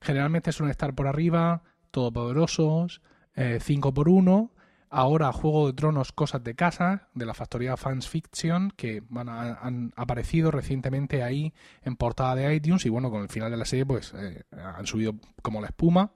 Generalmente 0.00 0.52
suelen 0.52 0.70
estar 0.70 0.94
por 0.94 1.08
arriba, 1.08 1.62
todopoderosos, 1.90 3.02
5 3.34 3.88
eh, 3.88 3.92
por 3.92 4.08
1 4.08 4.50
Ahora 4.92 5.32
Juego 5.32 5.68
de 5.68 5.72
Tronos 5.72 6.10
Cosas 6.10 6.42
de 6.42 6.56
Casa, 6.56 7.08
de 7.14 7.24
la 7.24 7.32
factoría 7.32 7.76
Fans 7.76 8.08
Fiction, 8.08 8.72
que 8.76 9.04
van 9.08 9.28
han 9.28 9.92
aparecido 9.94 10.50
recientemente 10.50 11.22
ahí 11.22 11.54
en 11.82 11.94
portada 11.94 12.34
de 12.34 12.52
iTunes 12.52 12.84
y 12.86 12.88
bueno, 12.88 13.08
con 13.08 13.22
el 13.22 13.28
final 13.28 13.52
de 13.52 13.56
la 13.56 13.64
serie 13.64 13.86
pues 13.86 14.12
eh, 14.14 14.42
han 14.50 14.86
subido 14.86 15.14
como 15.42 15.60
la 15.60 15.68
espuma. 15.68 16.12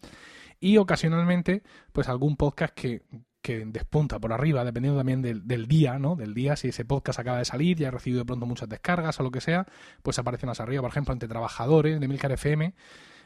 Y 0.59 0.79
ocasionalmente 0.79 1.63
pues 1.93 2.09
algún 2.09 2.37
podcast 2.37 2.75
que, 2.75 3.03
que 3.41 3.65
despunta 3.67 4.19
por 4.19 4.33
arriba, 4.33 4.65
dependiendo 4.65 4.99
también 4.99 5.23
del, 5.23 5.47
del, 5.47 5.69
día, 5.69 5.99
¿no? 6.01 6.17
Del 6.17 6.35
día, 6.35 6.57
si 6.57 6.69
ese 6.69 6.85
podcast 6.85 7.21
acaba 7.21 7.39
de 7.39 7.45
salir 7.45 7.81
y 7.81 7.85
ha 7.85 7.93
recibido 7.93 8.23
de 8.23 8.25
pronto 8.25 8.45
muchas 8.47 8.69
descargas 8.69 9.21
o 9.21 9.23
lo 9.23 9.31
que 9.31 9.41
sea, 9.41 9.67
pues 10.03 10.19
aparece 10.19 10.47
más 10.47 10.59
arriba, 10.59 10.83
por 10.83 10.91
ejemplo, 10.91 11.13
entre 11.13 11.29
trabajadores 11.29 12.01
de 12.01 12.09
Milcar 12.09 12.33
FM, 12.33 12.75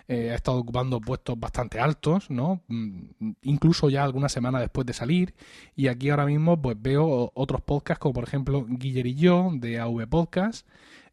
eh, 0.09 0.31
ha 0.31 0.35
estado 0.35 0.57
ocupando 0.57 1.01
puestos 1.01 1.39
bastante 1.39 1.79
altos, 1.81 2.31
¿no? 2.31 2.63
Mm, 2.69 3.33
incluso 3.43 3.91
ya 3.91 4.03
algunas 4.05 4.33
semanas 4.33 4.63
después 4.63 4.87
de 4.87 4.95
salir. 4.95 5.35
Y 5.77 5.89
aquí 5.89 6.09
ahora 6.11 6.27
mismo 6.27 6.61
pues 6.61 6.81
veo 6.81 7.31
otros 7.35 7.61
podcasts 7.61 8.01
como 8.01 8.15
por 8.15 8.25
ejemplo 8.25 8.65
Guiller 8.67 9.07
y 9.07 9.15
yo 9.15 9.51
de 9.55 9.79
AV 9.79 10.09
Podcast 10.09 10.67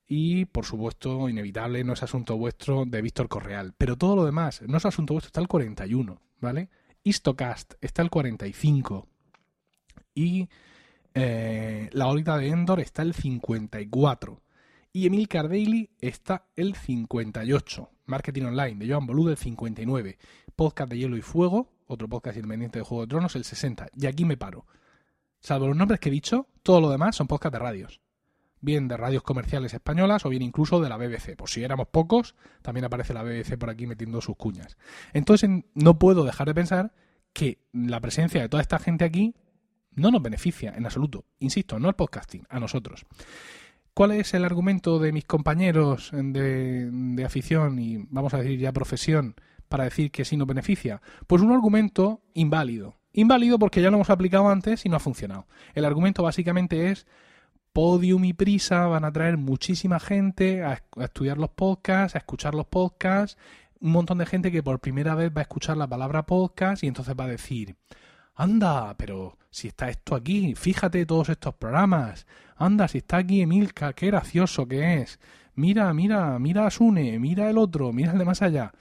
y 0.08 0.46
por 0.46 0.66
supuesto 0.66 1.28
inevitable 1.30 1.84
no 1.84 1.94
es 1.94 2.04
asunto 2.04 2.38
vuestro 2.38 2.86
de 2.86 3.02
Víctor 3.02 3.28
Correal. 3.28 3.74
Pero 3.78 3.98
todo 3.98 4.16
lo 4.16 4.26
demás, 4.26 4.62
no 4.68 4.78
es 4.78 4.86
asunto 4.86 5.14
vuestro, 5.14 5.28
está 5.28 5.42
el 5.42 5.48
41, 5.48 6.22
¿vale? 6.40 6.70
Histocast 7.04 7.74
está 7.82 8.02
el 8.02 8.10
45 8.10 9.08
y 10.14 10.48
eh, 11.14 11.90
La 11.92 12.08
órbita 12.08 12.38
de 12.38 12.48
Endor 12.48 12.80
está 12.80 13.02
el 13.02 13.14
54. 13.14 14.42
Y 14.94 15.08
Emil 15.08 15.28
Cardelli 15.28 15.90
está 16.00 16.48
el 16.56 16.76
58. 16.76 17.90
Marketing 18.06 18.44
Online 18.44 18.76
de 18.76 18.92
Joan 18.92 19.06
Boluda 19.06 19.32
el 19.32 19.38
59. 19.38 20.18
Podcast 20.56 20.90
de 20.92 20.98
Hielo 20.98 21.18
y 21.18 21.22
Fuego, 21.22 21.72
otro 21.88 22.08
podcast 22.08 22.38
independiente 22.38 22.80
de 22.80 22.86
Juego 22.86 23.04
de 23.04 23.08
Tronos, 23.08 23.36
el 23.36 23.44
60. 23.44 23.90
Y 23.96 24.06
aquí 24.06 24.26
me 24.26 24.38
paro. 24.38 24.66
Salvo 25.40 25.68
los 25.68 25.78
nombres 25.78 26.00
que 26.00 26.10
he 26.10 26.12
dicho, 26.12 26.48
todo 26.64 26.82
lo 26.82 26.90
demás 26.90 27.16
son 27.16 27.28
podcasts 27.28 27.54
de 27.54 27.60
radios. 27.60 28.02
Bien 28.62 28.88
de 28.88 28.98
radios 28.98 29.22
comerciales 29.22 29.74
españolas 29.74 30.26
o 30.26 30.30
bien 30.30 30.42
incluso 30.42 30.82
de 30.82 30.90
la 30.90 30.98
BBC. 30.98 31.36
Por 31.36 31.50
si 31.50 31.64
éramos 31.64 31.88
pocos, 31.88 32.36
también 32.62 32.86
aparece 32.86 33.14
la 33.14 33.22
BBC 33.22 33.58
por 33.58 33.70
aquí 33.70 33.86
metiendo 33.86 34.22
sus 34.22 34.38
cuñas. 34.38 34.78
Entonces 35.14 35.50
no 35.74 36.00
puedo 36.00 36.24
dejar 36.24 36.48
de 36.48 36.56
pensar 36.56 36.94
que 37.34 37.60
la 37.74 38.00
presencia 38.00 38.42
de 38.42 38.50
toda 38.50 38.62
esta 38.62 38.80
gente 38.80 39.06
aquí 39.06 39.36
no 39.92 40.12
nos 40.12 40.22
beneficia 40.22 40.74
en 40.76 40.86
absoluto. 40.86 41.26
Insisto, 41.40 41.80
no 41.80 41.90
el 41.90 41.96
podcasting, 41.96 42.46
a 42.50 42.60
nosotros. 42.60 43.06
¿Cuál 43.96 44.12
es 44.12 44.34
el 44.34 44.44
argumento 44.44 45.00
de 45.00 45.14
mis 45.14 45.24
compañeros 45.24 46.12
de, 46.12 46.90
de, 46.92 47.24
afición 47.24 47.80
y 47.80 48.06
vamos 48.10 48.34
a 48.34 48.40
decir 48.40 48.60
ya 48.60 48.74
profesión 48.74 49.36
para 49.70 49.86
decir 49.86 50.12
que 50.12 50.26
sí 50.26 50.36
nos 50.36 50.48
beneficia? 50.48 51.02
Pues 51.28 51.42
un 51.42 51.54
argumento 51.54 52.22
inválido. 52.34 52.98
Inválido 53.14 53.58
porque 53.58 53.82
ya 53.82 53.90
lo 53.90 53.96
hemos 53.96 54.10
aplicado 54.10 54.50
antes 54.50 54.86
y 54.86 54.90
no 54.90 54.98
ha 54.98 55.00
funcionado. 55.00 55.48
El 55.76 55.86
argumento 55.86 56.24
básicamente 56.24 56.92
es 56.92 57.08
Podium 57.72 58.26
y 58.26 58.34
Prisa 58.34 58.86
van 58.88 59.06
a 59.06 59.14
traer 59.14 59.38
muchísima 59.38 60.02
gente 60.02 60.62
a, 60.62 60.84
a 60.98 61.04
estudiar 61.06 61.38
los 61.38 61.52
podcasts, 61.52 62.16
a 62.16 62.18
escuchar 62.18 62.54
los 62.54 62.66
podcasts 62.66 63.38
un 63.80 63.92
montón 63.92 64.18
de 64.18 64.26
gente 64.26 64.52
que 64.52 64.64
por 64.64 64.80
primera 64.80 65.16
vez 65.16 65.32
va 65.32 65.42
a 65.42 65.44
escuchar 65.44 65.78
la 65.78 65.88
palabra 65.88 66.26
podcast 66.26 66.84
y 66.84 66.88
entonces 66.88 67.16
va 67.18 67.26
a 67.26 67.30
decir, 67.30 67.76
anda, 68.36 68.96
pero 68.98 69.38
si 69.50 69.70
está 69.70 69.90
esto 69.90 70.16
aquí, 70.16 70.56
fíjate 70.56 71.06
todos 71.06 71.30
estos 71.30 71.56
programas, 71.56 72.28
anda, 72.58 72.88
si 72.88 73.00
está 73.00 73.18
aquí 73.18 73.42
Emilka, 73.42 73.94
qué 73.94 74.08
gracioso 74.08 74.68
que 74.68 75.02
es, 75.02 75.20
mira, 75.56 75.94
mira, 75.94 76.38
mira 76.40 76.68
a 76.68 76.72
Sune, 76.72 77.18
mira 77.20 77.50
el 77.50 77.58
otro, 77.58 77.94
mira 77.94 78.12
el 78.12 78.18
de 78.18 78.26
más 78.26 78.42
allá. 78.42 78.74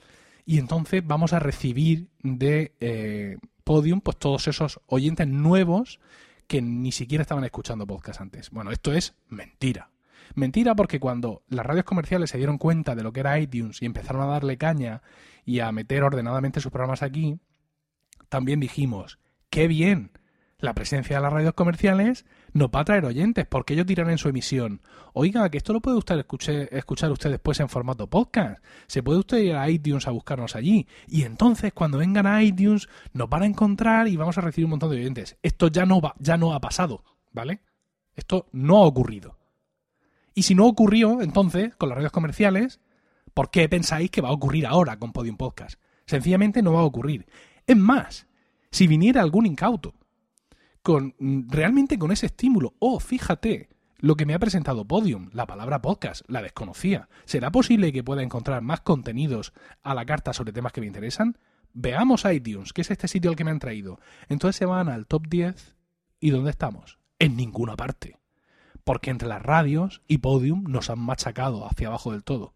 Y 0.44 0.58
entonces 0.58 1.02
vamos 1.06 1.32
a 1.32 1.38
recibir 1.38 2.08
de 2.22 2.74
eh, 2.80 3.38
Podium 3.64 4.00
pues 4.00 4.18
todos 4.18 4.46
esos 4.46 4.80
oyentes 4.86 5.26
nuevos 5.26 6.00
que 6.46 6.60
ni 6.60 6.92
siquiera 6.92 7.22
estaban 7.22 7.44
escuchando 7.44 7.86
podcast 7.86 8.20
antes. 8.20 8.50
Bueno, 8.50 8.70
esto 8.70 8.92
es 8.92 9.14
mentira. 9.28 9.90
Mentira 10.34 10.74
porque 10.74 11.00
cuando 11.00 11.42
las 11.48 11.64
radios 11.64 11.84
comerciales 11.84 12.30
se 12.30 12.38
dieron 12.38 12.58
cuenta 12.58 12.94
de 12.94 13.02
lo 13.02 13.12
que 13.12 13.20
era 13.20 13.38
iTunes 13.38 13.80
y 13.80 13.86
empezaron 13.86 14.22
a 14.22 14.26
darle 14.26 14.58
caña 14.58 15.02
y 15.44 15.60
a 15.60 15.72
meter 15.72 16.02
ordenadamente 16.02 16.60
sus 16.60 16.72
programas 16.72 17.02
aquí, 17.02 17.38
también 18.28 18.60
dijimos, 18.60 19.18
qué 19.54 19.68
bien, 19.68 20.10
la 20.58 20.74
presencia 20.74 21.14
de 21.14 21.22
las 21.22 21.32
radios 21.32 21.54
comerciales 21.54 22.26
nos 22.54 22.70
va 22.70 22.80
a 22.80 22.84
traer 22.84 23.04
oyentes, 23.04 23.46
porque 23.46 23.74
ellos 23.74 23.86
dirán 23.86 24.10
en 24.10 24.18
su 24.18 24.28
emisión, 24.28 24.80
oiga, 25.12 25.48
que 25.48 25.58
esto 25.58 25.72
lo 25.72 25.80
puede 25.80 25.96
usted 25.96 26.26
escuchar, 26.72 27.12
usted 27.12 27.30
después 27.30 27.60
en 27.60 27.68
formato 27.68 28.10
podcast, 28.10 28.60
se 28.88 29.04
puede 29.04 29.20
usted 29.20 29.38
ir 29.38 29.54
a 29.54 29.70
iTunes 29.70 30.08
a 30.08 30.10
buscarnos 30.10 30.56
allí, 30.56 30.88
y 31.06 31.22
entonces 31.22 31.72
cuando 31.72 31.98
vengan 31.98 32.26
a 32.26 32.42
iTunes 32.42 32.88
nos 33.12 33.30
van 33.30 33.44
a 33.44 33.46
encontrar 33.46 34.08
y 34.08 34.16
vamos 34.16 34.36
a 34.38 34.40
recibir 34.40 34.64
un 34.64 34.70
montón 34.70 34.90
de 34.90 34.96
oyentes. 34.96 35.36
Esto 35.40 35.68
ya 35.68 35.86
no, 35.86 36.00
va, 36.00 36.16
ya 36.18 36.36
no 36.36 36.52
ha 36.52 36.60
pasado, 36.60 37.04
¿vale? 37.30 37.60
Esto 38.16 38.48
no 38.50 38.78
ha 38.78 38.86
ocurrido. 38.86 39.38
Y 40.34 40.42
si 40.42 40.56
no 40.56 40.66
ocurrió 40.66 41.22
entonces 41.22 41.76
con 41.76 41.90
las 41.90 41.98
redes 41.98 42.10
comerciales, 42.10 42.80
¿por 43.32 43.52
qué 43.52 43.68
pensáis 43.68 44.10
que 44.10 44.20
va 44.20 44.30
a 44.30 44.32
ocurrir 44.32 44.66
ahora 44.66 44.98
con 44.98 45.12
Podium 45.12 45.36
Podcast? 45.36 45.78
Sencillamente 46.06 46.60
no 46.60 46.72
va 46.72 46.80
a 46.80 46.84
ocurrir. 46.84 47.26
Es 47.68 47.76
más, 47.76 48.26
si 48.74 48.88
viniera 48.88 49.22
algún 49.22 49.46
incauto 49.46 49.94
con 50.82 51.14
realmente 51.48 51.96
con 51.96 52.10
ese 52.10 52.26
estímulo, 52.26 52.74
oh, 52.80 52.98
fíjate, 52.98 53.68
lo 53.98 54.16
que 54.16 54.26
me 54.26 54.34
ha 54.34 54.38
presentado 54.40 54.84
Podium, 54.84 55.30
la 55.32 55.46
palabra 55.46 55.80
podcast, 55.80 56.28
la 56.28 56.42
desconocía. 56.42 57.08
¿Será 57.24 57.52
posible 57.52 57.92
que 57.92 58.02
pueda 58.02 58.24
encontrar 58.24 58.62
más 58.62 58.80
contenidos 58.80 59.52
a 59.84 59.94
la 59.94 60.04
carta 60.04 60.32
sobre 60.32 60.52
temas 60.52 60.72
que 60.72 60.80
me 60.80 60.88
interesan? 60.88 61.38
Veamos 61.72 62.24
iTunes, 62.24 62.72
que 62.72 62.82
es 62.82 62.90
este 62.90 63.06
sitio 63.06 63.30
al 63.30 63.36
que 63.36 63.44
me 63.44 63.52
han 63.52 63.60
traído. 63.60 64.00
Entonces 64.28 64.56
se 64.56 64.66
van 64.66 64.88
al 64.88 65.06
top 65.06 65.28
10 65.28 65.76
y 66.18 66.30
¿dónde 66.30 66.50
estamos? 66.50 66.98
En 67.20 67.36
ninguna 67.36 67.76
parte 67.76 68.18
porque 68.82 69.10
entre 69.10 69.28
las 69.28 69.40
radios 69.40 70.02
y 70.06 70.18
Podium 70.18 70.64
nos 70.64 70.90
han 70.90 70.98
machacado 70.98 71.64
hacia 71.64 71.86
abajo 71.88 72.12
del 72.12 72.22
todo. 72.22 72.52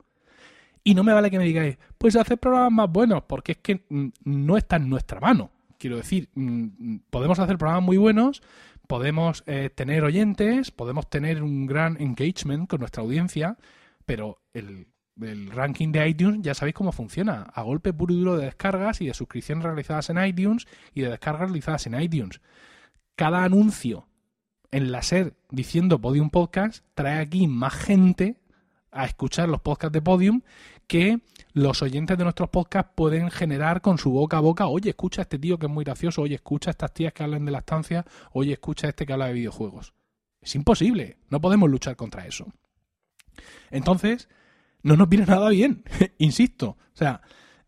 Y 0.84 0.94
no 0.94 1.04
me 1.04 1.12
vale 1.12 1.30
que 1.30 1.38
me 1.38 1.44
digáis, 1.44 1.78
pues 1.96 2.16
hacer 2.16 2.38
programas 2.38 2.72
más 2.72 2.90
buenos, 2.90 3.22
porque 3.22 3.52
es 3.52 3.58
que 3.58 3.86
mm, 3.88 4.08
no 4.24 4.56
está 4.56 4.76
en 4.76 4.88
nuestra 4.88 5.20
mano. 5.20 5.50
Quiero 5.78 5.96
decir, 5.96 6.28
mm, 6.34 6.98
podemos 7.10 7.38
hacer 7.38 7.56
programas 7.56 7.84
muy 7.84 7.96
buenos, 7.96 8.42
podemos 8.86 9.44
eh, 9.46 9.70
tener 9.70 10.02
oyentes, 10.04 10.70
podemos 10.70 11.08
tener 11.08 11.42
un 11.42 11.66
gran 11.66 12.00
engagement 12.00 12.68
con 12.68 12.80
nuestra 12.80 13.02
audiencia, 13.02 13.56
pero 14.04 14.42
el, 14.52 14.88
el 15.20 15.50
ranking 15.50 15.92
de 15.92 16.08
iTunes 16.08 16.40
ya 16.42 16.54
sabéis 16.54 16.74
cómo 16.74 16.92
funciona, 16.92 17.42
a 17.54 17.62
golpe 17.62 17.92
puro 17.92 18.12
y 18.12 18.18
duro 18.18 18.36
de 18.36 18.46
descargas 18.46 19.00
y 19.00 19.06
de 19.06 19.14
suscripciones 19.14 19.64
realizadas 19.64 20.10
en 20.10 20.24
iTunes 20.24 20.66
y 20.94 21.02
de 21.02 21.10
descargas 21.10 21.42
realizadas 21.42 21.86
en 21.86 22.00
iTunes. 22.00 22.40
Cada 23.14 23.44
anuncio 23.44 24.08
en 24.70 24.92
la 24.92 25.02
SER 25.02 25.34
diciendo 25.50 26.00
Podium 26.00 26.30
Podcast 26.30 26.84
trae 26.94 27.20
aquí 27.20 27.46
más 27.46 27.74
gente 27.74 28.40
a 28.90 29.04
escuchar 29.04 29.48
los 29.48 29.60
podcasts 29.60 29.92
de 29.92 30.02
Podium 30.02 30.42
que 30.88 31.20
los 31.52 31.82
oyentes 31.82 32.18
de 32.18 32.24
nuestros 32.24 32.48
podcasts 32.48 32.92
pueden 32.94 33.30
generar 33.30 33.80
con 33.80 33.98
su 33.98 34.10
boca 34.10 34.38
a 34.38 34.40
boca, 34.40 34.66
oye, 34.66 34.90
escucha 34.90 35.20
a 35.20 35.24
este 35.24 35.38
tío 35.38 35.58
que 35.58 35.66
es 35.66 35.72
muy 35.72 35.84
gracioso, 35.84 36.22
oye, 36.22 36.34
escucha 36.34 36.70
a 36.70 36.72
estas 36.72 36.92
tías 36.92 37.12
que 37.12 37.22
hablan 37.22 37.44
de 37.44 37.52
la 37.52 37.58
estancia, 37.58 38.04
oye, 38.32 38.52
escucha 38.52 38.86
a 38.86 38.90
este 38.90 39.06
que 39.06 39.12
habla 39.12 39.26
de 39.26 39.34
videojuegos. 39.34 39.94
Es 40.40 40.54
imposible, 40.54 41.18
no 41.30 41.40
podemos 41.40 41.70
luchar 41.70 41.94
contra 41.94 42.26
eso. 42.26 42.46
Entonces, 43.70 44.28
no 44.82 44.96
nos 44.96 45.08
viene 45.08 45.26
nada 45.26 45.50
bien, 45.50 45.84
insisto. 46.18 46.70
O 46.70 46.96
sea, 46.96 47.20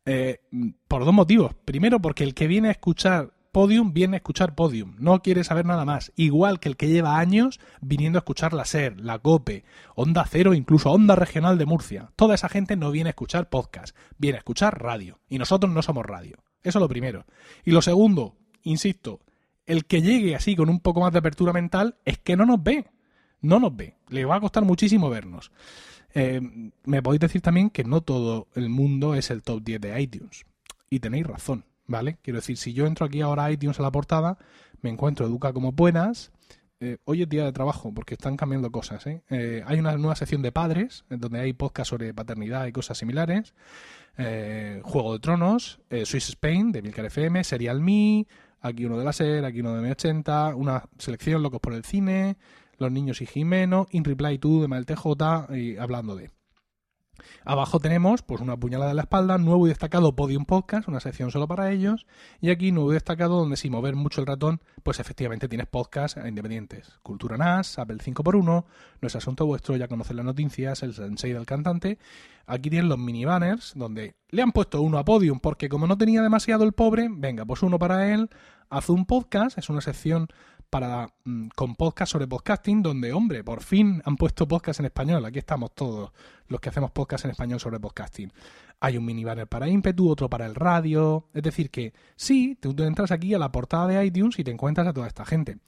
eh, 0.05 0.41
por 0.89 1.05
dos 1.05 1.15
motivos. 1.15 1.55
Primero, 1.65 2.01
porque 2.01 2.25
el 2.25 2.35
que 2.35 2.47
viene 2.47 2.69
a 2.69 2.73
escuchar 2.73 3.33
Podium 3.53 3.93
viene 3.93 4.17
a 4.17 4.19
escuchar 4.19 4.55
Podium, 4.55 4.95
no 4.99 5.23
quiere 5.23 5.43
saber 5.43 5.67
nada 5.67 5.85
más, 5.85 6.13
igual 6.15 6.61
que 6.61 6.69
el 6.69 6.77
que 6.77 6.89
lleva 6.89 7.19
años 7.19 7.59
viniendo 7.81 8.19
a 8.19 8.21
escuchar 8.21 8.53
la 8.53 8.65
SER, 8.65 9.01
la 9.01 9.19
COPE, 9.19 9.65
Onda 9.97 10.25
Cero, 10.29 10.55
incluso 10.55 10.91
Onda 10.91 11.17
Regional 11.17 11.59
de 11.59 11.67
Murcia. 11.67 12.13
Toda 12.15 12.37
esa 12.37 12.49
gente 12.49 12.77
no 12.77 12.91
viene 12.91 13.09
a 13.09 13.11
escuchar 13.11 13.49
podcast, 13.49 13.97
viene 14.19 14.37
a 14.37 14.39
escuchar 14.39 14.81
radio, 14.81 15.19
y 15.29 15.39
nosotros 15.39 15.73
no 15.73 15.83
somos 15.83 16.07
radio. 16.07 16.39
Eso 16.63 16.79
es 16.79 16.83
lo 16.83 16.89
primero. 16.89 17.27
Y 17.65 17.73
lo 17.73 17.83
segundo, 17.83 18.37
insisto, 18.63 19.21
el 19.67 19.85
que 19.85 20.03
llegue 20.03 20.37
así 20.37 20.55
con 20.55 20.69
un 20.69 20.81
poco 20.81 21.01
más 21.01 21.13
de 21.13 21.19
apertura 21.19 21.53
mental 21.53 21.97
es 22.05 22.19
que 22.19 22.37
no 22.37 22.47
nos 22.47 22.63
ve, 22.63 22.87
no 23.41 23.59
nos 23.59 23.75
ve, 23.75 23.97
le 24.09 24.25
va 24.25 24.37
a 24.37 24.41
costar 24.41 24.65
muchísimo 24.65 25.11
vernos. 25.11 25.51
Eh, 26.15 26.41
me 26.85 27.03
podéis 27.03 27.21
decir 27.21 27.41
también 27.41 27.71
que 27.71 27.85
no 27.85 28.01
todo 28.01 28.49
el 28.55 28.69
mundo 28.69 29.15
es 29.15 29.31
el 29.31 29.43
top 29.43 29.63
10 29.63 29.81
de 29.81 30.01
iTunes. 30.01 30.45
Y 30.89 31.01
tenéis 31.01 31.27
razón. 31.27 31.65
¿Vale? 31.91 32.19
Quiero 32.23 32.39
decir, 32.39 32.57
si 32.57 32.73
yo 32.73 32.87
entro 32.87 33.05
aquí 33.05 33.21
ahora 33.21 33.45
a 33.45 33.53
iTunes 33.53 33.79
a 33.81 33.83
la 33.83 33.91
portada, 33.91 34.39
me 34.81 34.91
encuentro 34.91 35.27
Educa 35.27 35.53
como 35.53 35.75
puedas. 35.75 36.31
Eh, 36.79 36.97
hoy 37.05 37.23
es 37.23 37.29
día 37.29 37.45
de 37.45 37.53
trabajo 37.53 37.93
porque 37.93 38.15
están 38.15 38.37
cambiando 38.37 38.71
cosas. 38.71 39.07
¿eh? 39.07 39.23
¿eh? 39.29 39.63
hay 39.67 39.79
una 39.81 39.97
nueva 39.99 40.15
sección 40.15 40.41
de 40.41 40.53
padres, 40.53 41.05
donde 41.11 41.41
hay 41.41 41.53
podcast 41.53 41.91
sobre 41.91 42.15
paternidad 42.15 42.67
y 42.67 42.73
cosas 42.73 42.97
similares. 42.97 43.55
Eh, 44.17 44.81
Juego 44.85 45.15
de 45.15 45.19
Tronos, 45.19 45.81
Swiss 46.05 46.29
Spain 46.31 46.73
de 46.73 46.81
Milcar 46.81 47.07
FM, 47.07 47.43
Serial 47.43 47.81
Me, 47.81 48.27
aquí 48.61 48.85
uno 48.85 48.97
de 48.97 49.05
la 49.05 49.13
SER, 49.13 49.45
aquí 49.45 49.61
uno 49.61 49.75
de 49.75 49.91
M80, 49.91 50.55
una 50.55 50.85
selección 50.97 51.43
Locos 51.43 51.61
por 51.61 51.75
el 51.75 51.85
Cine, 51.85 52.37
Los 52.79 52.93
Niños 52.93 53.21
y 53.21 53.27
Jimeno, 53.27 53.87
In 53.91 54.05
Reply 54.05 54.39
To 54.39 54.63
de 54.63 54.69
Mal 54.69 54.87
TJ, 54.87 55.57
y 55.57 55.77
hablando 55.77 56.15
de. 56.15 56.31
Abajo 57.45 57.81
tenemos 57.81 58.23
pues 58.23 58.41
una 58.41 58.57
puñalada 58.57 58.91
en 58.91 58.97
la 58.97 59.03
espalda, 59.03 59.39
nuevo 59.39 59.67
y 59.67 59.71
destacado 59.71 60.15
Podium 60.15 60.45
Podcast, 60.45 60.89
una 60.89 61.01
sección 61.01 61.31
solo 61.31 61.49
para 61.49 61.71
ellos, 61.71 62.07
y 62.41 62.51
aquí 62.51 62.73
nuevo 62.73 62.91
y 62.91 62.95
destacado 62.95 63.39
donde 63.39 63.57
sin 63.57 63.73
mover 63.73 63.97
mucho 63.97 64.21
el 64.21 64.27
ratón, 64.27 64.61
pues 64.83 65.01
efectivamente 65.01 65.49
tienes 65.49 65.67
podcasts 65.67 66.21
independientes. 66.27 66.99
Cultura 67.03 67.37
NAS, 67.37 67.79
Apple 67.79 67.99
5x1, 67.99 68.65
No 69.01 69.07
es 69.07 69.17
asunto 69.17 69.47
vuestro, 69.47 69.77
ya 69.77 69.89
conocen 69.89 70.17
las 70.17 70.27
noticias, 70.27 70.83
el 70.83 70.95
sensei 70.95 71.33
del 71.33 71.47
cantante. 71.47 71.99
Aquí 72.47 72.71
tienen 72.71 72.89
los 72.89 72.99
mini 72.99 73.25
banners, 73.25 73.73
donde 73.77 74.17
le 74.31 74.43
han 74.43 74.53
puesto 74.53 74.81
uno 74.83 74.99
a 74.99 75.05
Podium, 75.05 75.41
porque 75.41 75.69
como 75.69 75.87
no 75.87 75.97
tenía 75.97 76.23
demasiado 76.23 76.65
el 76.65 76.73
pobre, 76.73 77.09
venga, 77.11 77.45
pues 77.45 77.63
uno 77.63 77.79
para 77.79 78.13
él, 78.13 78.29
haz 78.69 78.89
un 78.89 79.07
podcast, 79.07 79.59
es 79.59 79.69
una 79.69 79.81
sección 79.81 80.29
para 80.71 81.13
mm, 81.25 81.49
con 81.55 81.75
podcast 81.75 82.13
sobre 82.13 82.29
podcasting, 82.29 82.83
donde, 82.83 83.13
hombre, 83.13 83.45
por 83.45 83.63
fin 83.63 84.01
han 84.05 84.17
puesto 84.17 84.47
podcast 84.47 84.81
en 84.81 84.87
español. 84.87 85.25
Aquí 85.25 85.41
estamos 85.41 85.75
todos 85.75 86.13
los 86.51 86.61
que 86.61 86.69
hacemos 86.69 86.91
podcast 86.91 87.25
en 87.25 87.31
español 87.31 87.61
sobre 87.61 87.81
podcasting. 87.81 88.31
Hay 88.81 88.97
un 88.97 89.05
mini 89.05 89.25
banner 89.25 89.47
para 89.47 89.69
ímpetu, 89.69 90.11
otro 90.11 90.29
para 90.29 90.47
el 90.47 90.55
radio. 90.55 91.29
Es 91.33 91.43
decir, 91.43 91.71
que 91.71 91.95
sí, 92.17 92.59
tú 92.61 92.75
entras 92.83 93.13
aquí 93.13 93.33
a 93.35 93.39
la 93.39 93.53
portada 93.53 93.87
de 93.87 94.05
iTunes 94.05 94.39
y 94.39 94.45
te 94.45 94.51
encuentras 94.51 94.87
a 94.87 94.93
toda 94.93 95.07
esta 95.07 95.25
gente. 95.25 95.59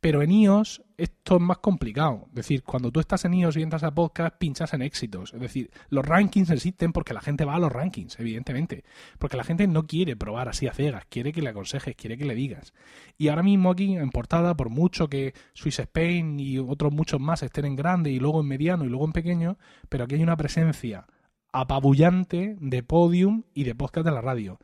Pero 0.00 0.22
en 0.22 0.32
iOS 0.32 0.82
esto 1.00 1.36
es 1.36 1.40
más 1.40 1.58
complicado. 1.58 2.26
Es 2.28 2.34
decir, 2.34 2.62
cuando 2.62 2.92
tú 2.92 3.00
estás 3.00 3.24
en 3.24 3.32
iOS 3.32 3.56
y 3.56 3.62
entras 3.62 3.84
a 3.84 3.94
podcast, 3.94 4.36
pinchas 4.36 4.74
en 4.74 4.82
éxitos. 4.82 5.32
Es 5.32 5.40
decir, 5.40 5.70
los 5.88 6.04
rankings 6.04 6.50
existen 6.50 6.92
porque 6.92 7.14
la 7.14 7.22
gente 7.22 7.46
va 7.46 7.54
a 7.54 7.58
los 7.58 7.72
rankings, 7.72 8.20
evidentemente. 8.20 8.84
Porque 9.18 9.38
la 9.38 9.44
gente 9.44 9.66
no 9.66 9.86
quiere 9.86 10.14
probar 10.14 10.50
así 10.50 10.66
a 10.66 10.74
ciegas, 10.74 11.06
quiere 11.08 11.32
que 11.32 11.40
le 11.40 11.48
aconsejes, 11.48 11.96
quiere 11.96 12.18
que 12.18 12.26
le 12.26 12.34
digas. 12.34 12.74
Y 13.16 13.28
ahora 13.28 13.42
mismo 13.42 13.70
aquí 13.70 13.96
en 13.96 14.10
portada, 14.10 14.54
por 14.54 14.68
mucho 14.68 15.08
que 15.08 15.32
Swiss 15.54 15.78
Spain 15.78 16.38
y 16.38 16.58
otros 16.58 16.92
muchos 16.92 17.18
más 17.18 17.42
estén 17.42 17.64
en 17.64 17.76
grande 17.76 18.10
y 18.10 18.18
luego 18.18 18.42
en 18.42 18.48
mediano 18.48 18.84
y 18.84 18.88
luego 18.88 19.06
en 19.06 19.12
pequeño, 19.12 19.56
pero 19.88 20.04
aquí 20.04 20.16
hay 20.16 20.22
una 20.22 20.29
presencia 20.36 21.06
apabullante 21.52 22.56
de 22.60 22.82
podium 22.82 23.42
y 23.54 23.64
de 23.64 23.74
podcast 23.74 24.06
de 24.06 24.12
la 24.12 24.20
radio. 24.20 24.58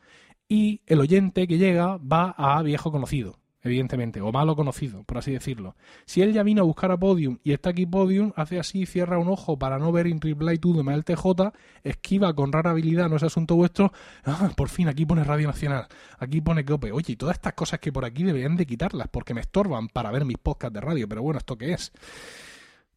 Y 0.49 0.83
el 0.87 1.01
oyente 1.01 1.47
que 1.47 1.59
llega 1.59 1.97
va 1.97 2.31
a 2.39 2.63
viejo 2.63 2.93
conocido, 2.93 3.41
evidentemente, 3.63 4.21
o 4.21 4.31
malo 4.31 4.55
conocido, 4.55 5.03
por 5.03 5.19
así 5.19 5.33
decirlo. 5.33 5.75
Si 6.05 6.23
él 6.23 6.33
ya 6.33 6.45
vino 6.45 6.63
a 6.63 6.65
buscar 6.65 6.93
a 6.93 6.97
Podium 6.97 7.39
y 7.43 7.53
está 7.53 7.71
aquí 7.71 7.85
Podium, 7.85 8.33
hace 8.37 8.61
así, 8.61 8.87
cierra 8.87 9.19
un 9.19 9.27
ojo 9.27 9.59
para 9.59 9.81
no 9.81 9.91
ver 9.91 10.07
In 10.07 10.21
Reply 10.21 10.59
to 10.59 10.73
de 10.73 10.85
Mael 10.85 11.05
TJ, 11.05 11.53
esquiva 11.83 12.33
con 12.33 12.53
rara 12.53 12.71
habilidad, 12.71 13.09
no 13.09 13.17
es 13.17 13.25
asunto 13.25 13.57
vuestro, 13.57 13.93
ah, 14.25 14.51
por 14.57 14.69
fin 14.69 14.87
aquí 14.87 15.05
pone 15.05 15.25
Radio 15.25 15.49
Nacional, 15.49 15.89
aquí 16.19 16.41
pone 16.41 16.65
Cope. 16.65 16.93
Oye, 16.93 17.15
y 17.15 17.17
todas 17.17 17.35
estas 17.35 17.55
cosas 17.55 17.81
que 17.81 17.91
por 17.91 18.05
aquí 18.05 18.23
deberían 18.23 18.57
de 18.57 18.67
quitarlas 18.67 19.09
porque 19.09 19.35
me 19.35 19.41
estorban 19.41 19.89
para 19.89 20.13
ver 20.13 20.25
mis 20.25 20.39
podcasts 20.39 20.75
de 20.75 20.81
radio, 20.81 21.09
pero 21.09 21.23
bueno, 21.23 21.39
¿esto 21.39 21.59
qué 21.59 21.73
es? 21.73 21.93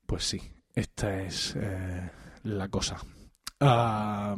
Pues 0.06 0.24
sí, 0.24 0.40
esta 0.76 1.24
es 1.24 1.56
eh, 1.60 2.10
la 2.44 2.70
cosa. 2.70 2.98
no 3.60 4.38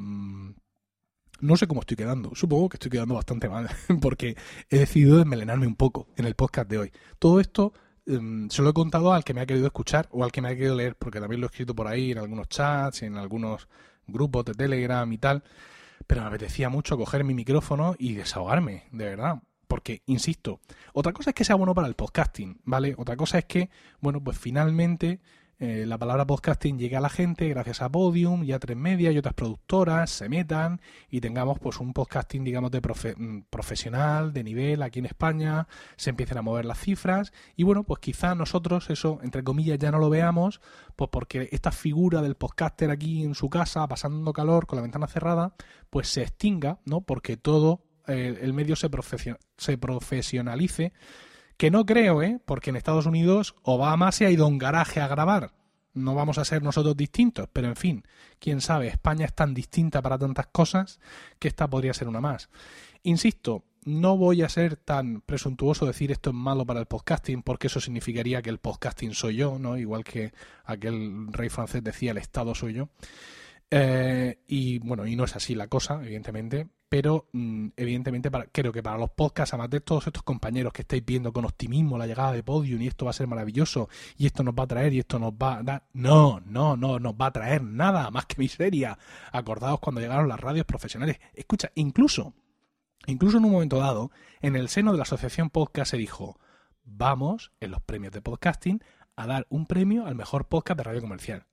sé 1.57 1.67
cómo 1.67 1.81
estoy 1.81 1.97
quedando. 1.97 2.33
Supongo 2.35 2.69
que 2.69 2.77
estoy 2.77 2.91
quedando 2.91 3.15
bastante 3.15 3.49
mal 3.49 3.69
porque 4.01 4.35
he 4.69 4.79
decidido 4.79 5.17
desmelenarme 5.17 5.67
un 5.67 5.75
poco 5.75 6.07
en 6.17 6.25
el 6.25 6.35
podcast 6.35 6.69
de 6.69 6.77
hoy. 6.77 6.91
Todo 7.19 7.39
esto 7.39 7.73
em, 8.05 8.49
se 8.49 8.61
lo 8.61 8.69
he 8.69 8.73
contado 8.73 9.13
al 9.13 9.23
que 9.23 9.33
me 9.33 9.41
ha 9.41 9.45
querido 9.45 9.67
escuchar 9.67 10.07
o 10.11 10.23
al 10.23 10.31
que 10.31 10.41
me 10.41 10.49
ha 10.49 10.55
querido 10.55 10.75
leer 10.75 10.95
porque 10.95 11.19
también 11.19 11.41
lo 11.41 11.47
he 11.47 11.49
escrito 11.49 11.75
por 11.75 11.87
ahí 11.87 12.11
en 12.11 12.17
algunos 12.17 12.49
chats 12.49 13.03
en 13.03 13.17
algunos 13.17 13.67
grupos 14.07 14.45
de 14.45 14.53
Telegram 14.53 15.11
y 15.11 15.17
tal. 15.17 15.43
Pero 16.07 16.21
me 16.21 16.27
apetecía 16.27 16.69
mucho 16.69 16.97
coger 16.97 17.23
mi 17.23 17.33
micrófono 17.33 17.95
y 17.97 18.15
desahogarme, 18.15 18.85
de 18.91 19.05
verdad. 19.05 19.41
Porque, 19.67 20.01
insisto, 20.07 20.59
otra 20.93 21.13
cosa 21.13 21.29
es 21.29 21.33
que 21.33 21.45
sea 21.45 21.55
bueno 21.55 21.73
para 21.73 21.87
el 21.87 21.93
podcasting, 21.93 22.59
¿vale? 22.65 22.93
Otra 22.97 23.15
cosa 23.15 23.37
es 23.37 23.45
que, 23.45 23.69
bueno, 24.01 24.21
pues 24.21 24.37
finalmente 24.37 25.21
eh, 25.63 25.85
la 25.85 25.99
palabra 25.99 26.25
podcasting 26.25 26.79
llegue 26.79 26.97
a 26.97 27.01
la 27.01 27.09
gente 27.09 27.47
gracias 27.47 27.83
a 27.83 27.89
Podium 27.89 28.43
y 28.43 28.51
a 28.51 28.57
Tres 28.57 28.75
Media 28.75 29.11
y 29.11 29.19
otras 29.19 29.35
productoras 29.35 30.09
se 30.09 30.27
metan 30.27 30.81
y 31.07 31.21
tengamos 31.21 31.59
pues 31.59 31.79
un 31.79 31.93
podcasting 31.93 32.43
digamos 32.43 32.71
de 32.71 32.79
mm, 32.79 33.41
profesional, 33.47 34.33
de 34.33 34.43
nivel 34.43 34.81
aquí 34.81 34.97
en 34.97 35.05
España, 35.05 35.67
se 35.97 36.09
empiecen 36.09 36.39
a 36.39 36.41
mover 36.41 36.65
las 36.65 36.79
cifras 36.79 37.31
y 37.55 37.61
bueno, 37.61 37.83
pues 37.83 37.99
quizá 37.99 38.33
nosotros 38.33 38.89
eso 38.89 39.19
entre 39.21 39.43
comillas 39.43 39.77
ya 39.77 39.91
no 39.91 39.99
lo 39.99 40.09
veamos, 40.09 40.61
pues 40.95 41.11
porque 41.11 41.47
esta 41.51 41.71
figura 41.71 42.23
del 42.23 42.33
podcaster 42.33 42.89
aquí 42.89 43.23
en 43.23 43.35
su 43.35 43.47
casa 43.51 43.87
pasando 43.87 44.33
calor 44.33 44.65
con 44.65 44.77
la 44.77 44.81
ventana 44.81 45.05
cerrada, 45.05 45.53
pues 45.91 46.07
se 46.07 46.23
extinga, 46.23 46.79
¿no? 46.85 47.01
Porque 47.01 47.37
todo 47.37 47.83
eh, 48.07 48.39
el 48.41 48.53
medio 48.53 48.75
se, 48.75 48.89
se 49.57 49.77
profesionalice 49.77 50.91
que 51.61 51.69
no 51.69 51.85
creo, 51.85 52.23
¿eh? 52.23 52.39
Porque 52.43 52.71
en 52.71 52.75
Estados 52.75 53.05
Unidos 53.05 53.53
Obama 53.61 54.11
se 54.11 54.25
ha 54.25 54.31
ido 54.31 54.45
a 54.45 54.47
un 54.47 54.57
garaje 54.57 54.99
a 54.99 55.07
grabar. 55.07 55.53
No 55.93 56.15
vamos 56.15 56.39
a 56.39 56.43
ser 56.43 56.63
nosotros 56.63 56.97
distintos, 56.97 57.47
pero 57.53 57.67
en 57.67 57.75
fin, 57.75 58.03
quién 58.39 58.61
sabe, 58.61 58.87
España 58.87 59.27
es 59.27 59.35
tan 59.35 59.53
distinta 59.53 60.01
para 60.01 60.17
tantas 60.17 60.47
cosas 60.47 60.99
que 61.37 61.47
esta 61.47 61.69
podría 61.69 61.93
ser 61.93 62.07
una 62.07 62.19
más. 62.19 62.49
Insisto, 63.03 63.63
no 63.85 64.17
voy 64.17 64.41
a 64.41 64.49
ser 64.49 64.75
tan 64.75 65.21
presuntuoso 65.21 65.85
decir 65.85 66.11
esto 66.11 66.31
es 66.31 66.35
malo 66.35 66.65
para 66.65 66.79
el 66.79 66.87
podcasting, 66.87 67.43
porque 67.43 67.67
eso 67.67 67.79
significaría 67.79 68.41
que 68.41 68.49
el 68.49 68.57
podcasting 68.57 69.13
soy 69.13 69.35
yo, 69.35 69.59
¿no? 69.59 69.77
Igual 69.77 70.03
que 70.03 70.33
aquel 70.65 71.31
rey 71.31 71.49
francés 71.49 71.83
decía 71.83 72.09
el 72.09 72.17
Estado 72.17 72.55
soy 72.55 72.73
yo. 72.73 72.89
Eh, 73.73 74.39
y 74.47 74.79
bueno, 74.79 75.07
y 75.07 75.15
no 75.15 75.23
es 75.23 75.33
así 75.37 75.55
la 75.55 75.67
cosa, 75.67 76.01
evidentemente, 76.03 76.67
pero 76.89 77.29
mm, 77.31 77.69
evidentemente 77.77 78.29
creo 78.51 78.73
que 78.73 78.83
para 78.83 78.97
los 78.97 79.11
podcasts, 79.11 79.53
además 79.53 79.69
de 79.69 79.79
todos 79.79 80.07
estos 80.07 80.23
compañeros 80.23 80.73
que 80.73 80.81
estáis 80.81 81.05
viendo 81.05 81.31
con 81.31 81.45
optimismo 81.45 81.97
la 81.97 82.05
llegada 82.05 82.33
de 82.33 82.43
Podium 82.43 82.81
y 82.81 82.87
esto 82.87 83.05
va 83.05 83.11
a 83.11 83.13
ser 83.13 83.27
maravilloso 83.27 83.87
y 84.17 84.25
esto 84.25 84.43
nos 84.43 84.53
va 84.55 84.63
a 84.63 84.67
traer 84.67 84.93
y 84.93 84.99
esto 84.99 85.17
nos 85.19 85.31
va 85.31 85.59
a 85.59 85.63
dar... 85.63 85.87
No, 85.93 86.41
no, 86.41 86.75
no 86.75 86.99
nos 86.99 87.13
va 87.13 87.27
a 87.27 87.31
traer 87.31 87.63
nada 87.63 88.11
más 88.11 88.25
que 88.25 88.35
miseria. 88.39 88.99
Acordaos 89.31 89.79
cuando 89.79 90.01
llegaron 90.01 90.27
las 90.27 90.41
radios 90.41 90.65
profesionales. 90.65 91.21
Escucha, 91.33 91.71
incluso, 91.75 92.33
incluso 93.07 93.37
en 93.37 93.45
un 93.45 93.51
momento 93.53 93.77
dado, 93.77 94.11
en 94.41 94.57
el 94.57 94.67
seno 94.67 94.91
de 94.91 94.97
la 94.97 95.03
asociación 95.03 95.49
podcast 95.49 95.91
se 95.91 95.97
dijo, 95.97 96.37
vamos, 96.83 97.53
en 97.61 97.71
los 97.71 97.81
premios 97.81 98.11
de 98.11 98.21
podcasting, 98.21 98.83
a 99.15 99.27
dar 99.27 99.47
un 99.49 99.65
premio 99.65 100.07
al 100.07 100.15
mejor 100.15 100.49
podcast 100.49 100.77
de 100.77 100.83
radio 100.83 100.99
comercial. 100.99 101.45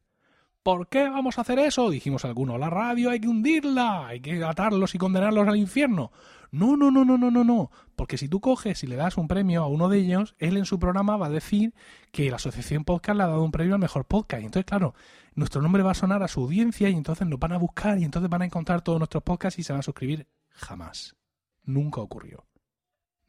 ¿Por 0.68 0.87
qué 0.88 1.09
vamos 1.09 1.38
a 1.38 1.40
hacer 1.40 1.59
eso? 1.61 1.88
Dijimos 1.88 2.26
algunos, 2.26 2.61
la 2.61 2.68
radio 2.68 3.09
hay 3.09 3.20
que 3.20 3.28
hundirla, 3.28 4.07
hay 4.09 4.20
que 4.20 4.44
atarlos 4.44 4.94
y 4.94 4.98
condenarlos 4.98 5.48
al 5.48 5.57
infierno. 5.57 6.12
No, 6.50 6.76
no, 6.76 6.90
no, 6.90 7.07
no, 7.07 7.16
no, 7.16 7.31
no, 7.31 7.42
no. 7.42 7.70
Porque 7.96 8.18
si 8.18 8.28
tú 8.28 8.40
coges 8.40 8.85
y 8.85 8.87
le 8.87 8.96
das 8.96 9.16
un 9.16 9.28
premio 9.28 9.62
a 9.62 9.66
uno 9.66 9.88
de 9.88 9.96
ellos, 9.96 10.35
él 10.37 10.59
en 10.59 10.66
su 10.66 10.78
programa 10.78 11.16
va 11.16 11.28
a 11.28 11.31
decir 11.31 11.72
que 12.12 12.28
la 12.28 12.37
Asociación 12.37 12.85
Podcast 12.85 13.16
le 13.16 13.22
ha 13.22 13.28
dado 13.28 13.42
un 13.42 13.50
premio 13.50 13.76
al 13.76 13.81
mejor 13.81 14.04
podcast. 14.04 14.42
Y 14.42 14.44
entonces, 14.44 14.66
claro, 14.66 14.94
nuestro 15.35 15.62
nombre 15.62 15.83
va 15.83 15.92
a 15.92 15.94
sonar 15.94 16.22
a 16.22 16.28
su 16.28 16.42
audiencia 16.42 16.90
y 16.90 16.96
entonces 16.96 17.26
nos 17.26 17.40
van 17.40 17.52
a 17.52 17.57
buscar 17.57 17.98
y 17.98 18.04
entonces 18.04 18.28
van 18.28 18.42
a 18.42 18.44
encontrar 18.44 18.83
todos 18.83 18.98
nuestros 18.98 19.22
podcasts 19.22 19.59
y 19.59 19.62
se 19.62 19.72
van 19.72 19.81
a 19.81 19.85
suscribir. 19.85 20.26
Jamás. 20.50 21.16
Nunca 21.64 22.02
ocurrió. 22.02 22.44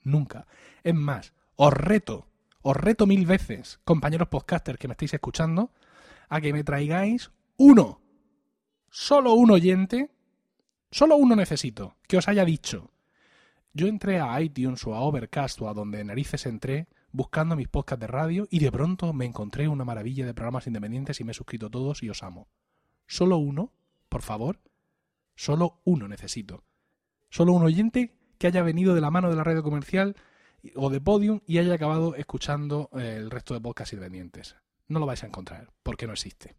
Nunca. 0.01 0.45
Es 0.83 0.93
más, 0.93 1.31
os 1.55 1.71
reto, 1.71 2.27
os 2.61 2.75
reto 2.75 3.07
mil 3.07 3.25
veces, 3.25 3.79
compañeros 3.85 4.27
podcasters 4.27 4.77
que 4.77 4.89
me 4.89 4.91
estáis 4.91 5.13
escuchando, 5.13 5.71
a 6.29 6.39
que 6.39 6.53
me 6.53 6.63
traigáis 6.63 7.31
uno, 7.57 8.01
solo 8.89 9.33
un 9.33 9.51
oyente, 9.51 10.11
solo 10.91 11.17
uno 11.17 11.35
necesito, 11.35 11.97
que 12.07 12.17
os 12.17 12.27
haya 12.27 12.45
dicho. 12.45 12.91
Yo 13.73 13.87
entré 13.87 14.19
a 14.19 14.39
iTunes 14.41 14.85
o 14.85 14.95
a 14.95 15.01
Overcast 15.01 15.61
o 15.61 15.69
a 15.69 15.73
donde 15.73 16.03
narices 16.03 16.45
entré 16.45 16.87
buscando 17.11 17.55
mis 17.55 17.67
podcasts 17.67 18.01
de 18.01 18.07
radio 18.07 18.47
y 18.49 18.59
de 18.59 18.71
pronto 18.71 19.11
me 19.13 19.25
encontré 19.25 19.67
una 19.67 19.85
maravilla 19.85 20.25
de 20.25 20.33
programas 20.33 20.67
independientes 20.67 21.19
y 21.19 21.23
me 21.23 21.31
he 21.31 21.35
suscrito 21.35 21.69
todos 21.69 22.03
y 22.03 22.09
os 22.09 22.23
amo. 22.23 22.47
Solo 23.07 23.37
uno, 23.37 23.73
por 24.07 24.21
favor. 24.21 24.59
Solo 25.35 25.81
uno 25.85 26.07
necesito. 26.07 26.63
Solo 27.29 27.53
un 27.53 27.63
oyente 27.63 28.15
que 28.37 28.47
haya 28.47 28.63
venido 28.63 28.93
de 28.93 29.01
la 29.01 29.11
mano 29.11 29.29
de 29.29 29.35
la 29.35 29.43
radio 29.43 29.63
comercial 29.63 30.15
o 30.75 30.89
de 30.89 31.01
Podium 31.01 31.41
y 31.47 31.57
haya 31.57 31.73
acabado 31.73 32.15
escuchando 32.15 32.89
eh, 32.93 33.15
el 33.17 33.31
resto 33.31 33.53
de 33.53 33.61
podcasts 33.61 33.93
independientes 33.93 34.55
no 34.89 34.99
lo 34.99 35.05
vais 35.05 35.23
a 35.23 35.27
encontrar, 35.27 35.69
porque 35.83 36.05
no 36.05 36.13
existe. 36.13 36.55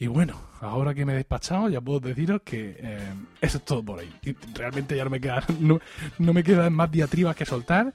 Y 0.00 0.06
bueno, 0.06 0.40
ahora 0.60 0.94
que 0.94 1.04
me 1.04 1.12
he 1.12 1.16
despachado, 1.16 1.68
ya 1.68 1.80
puedo 1.80 1.98
deciros 1.98 2.42
que 2.42 2.76
eh, 2.78 3.14
eso 3.40 3.58
es 3.58 3.64
todo 3.64 3.84
por 3.84 3.98
ahí. 3.98 4.08
realmente 4.54 4.96
ya 4.96 5.02
no 5.02 5.10
me, 5.10 5.20
queda, 5.20 5.42
no, 5.58 6.32
me 6.32 6.44
quedan 6.44 6.72
más 6.72 6.92
diatribas 6.92 7.34
que 7.34 7.44
soltar 7.44 7.92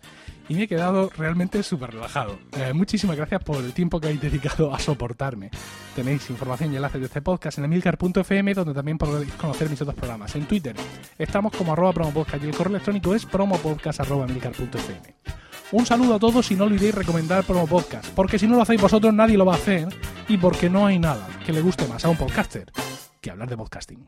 y 0.49 0.55
me 0.55 0.63
he 0.63 0.67
quedado 0.67 1.09
realmente 1.15 1.63
súper 1.63 1.91
relajado. 1.91 2.37
Eh, 2.57 2.73
muchísimas 2.73 3.15
gracias 3.15 3.41
por 3.41 3.63
el 3.63 3.71
tiempo 3.71 4.01
que 4.01 4.07
habéis 4.07 4.21
dedicado 4.21 4.75
a 4.75 4.79
soportarme. 4.79 5.49
Tenéis 5.95 6.29
información 6.29 6.73
y 6.73 6.75
enlaces 6.75 6.99
de 6.99 7.07
este 7.07 7.21
podcast 7.21 7.57
en 7.59 7.65
emilcar.fm, 7.65 8.53
donde 8.53 8.73
también 8.73 8.97
podéis 8.97 9.31
conocer 9.35 9.69
mis 9.69 9.81
otros 9.81 9.95
programas. 9.95 10.35
En 10.35 10.45
Twitter 10.45 10.75
estamos 11.17 11.55
como 11.55 11.71
arroba 11.71 11.93
promopodcast 11.93 12.43
y 12.43 12.49
el 12.49 12.55
correo 12.55 12.71
electrónico 12.71 13.15
es 13.15 13.25
promopodcast.emilcar.fm. 13.25 15.42
Un 15.73 15.87
saludo 15.87 16.13
a 16.13 16.19
todos 16.19 16.51
y 16.51 16.55
no 16.55 16.65
olvidéis 16.65 16.93
recomendar 16.93 17.43
Promo 17.43 17.65
Podcast, 17.65 18.07
porque 18.13 18.37
si 18.37 18.45
no 18.45 18.55
lo 18.55 18.61
hacéis 18.61 18.79
vosotros 18.79 19.11
nadie 19.11 19.39
lo 19.39 19.45
va 19.45 19.53
a 19.53 19.57
hacer 19.57 19.87
y 20.27 20.37
porque 20.37 20.69
no 20.69 20.85
hay 20.85 20.99
nada 20.99 21.27
que 21.43 21.51
le 21.51 21.61
guste 21.61 21.87
más 21.87 22.05
a 22.05 22.09
un 22.09 22.15
podcaster 22.15 22.71
que 23.19 23.31
hablar 23.31 23.49
de 23.49 23.57
podcasting. 23.57 24.07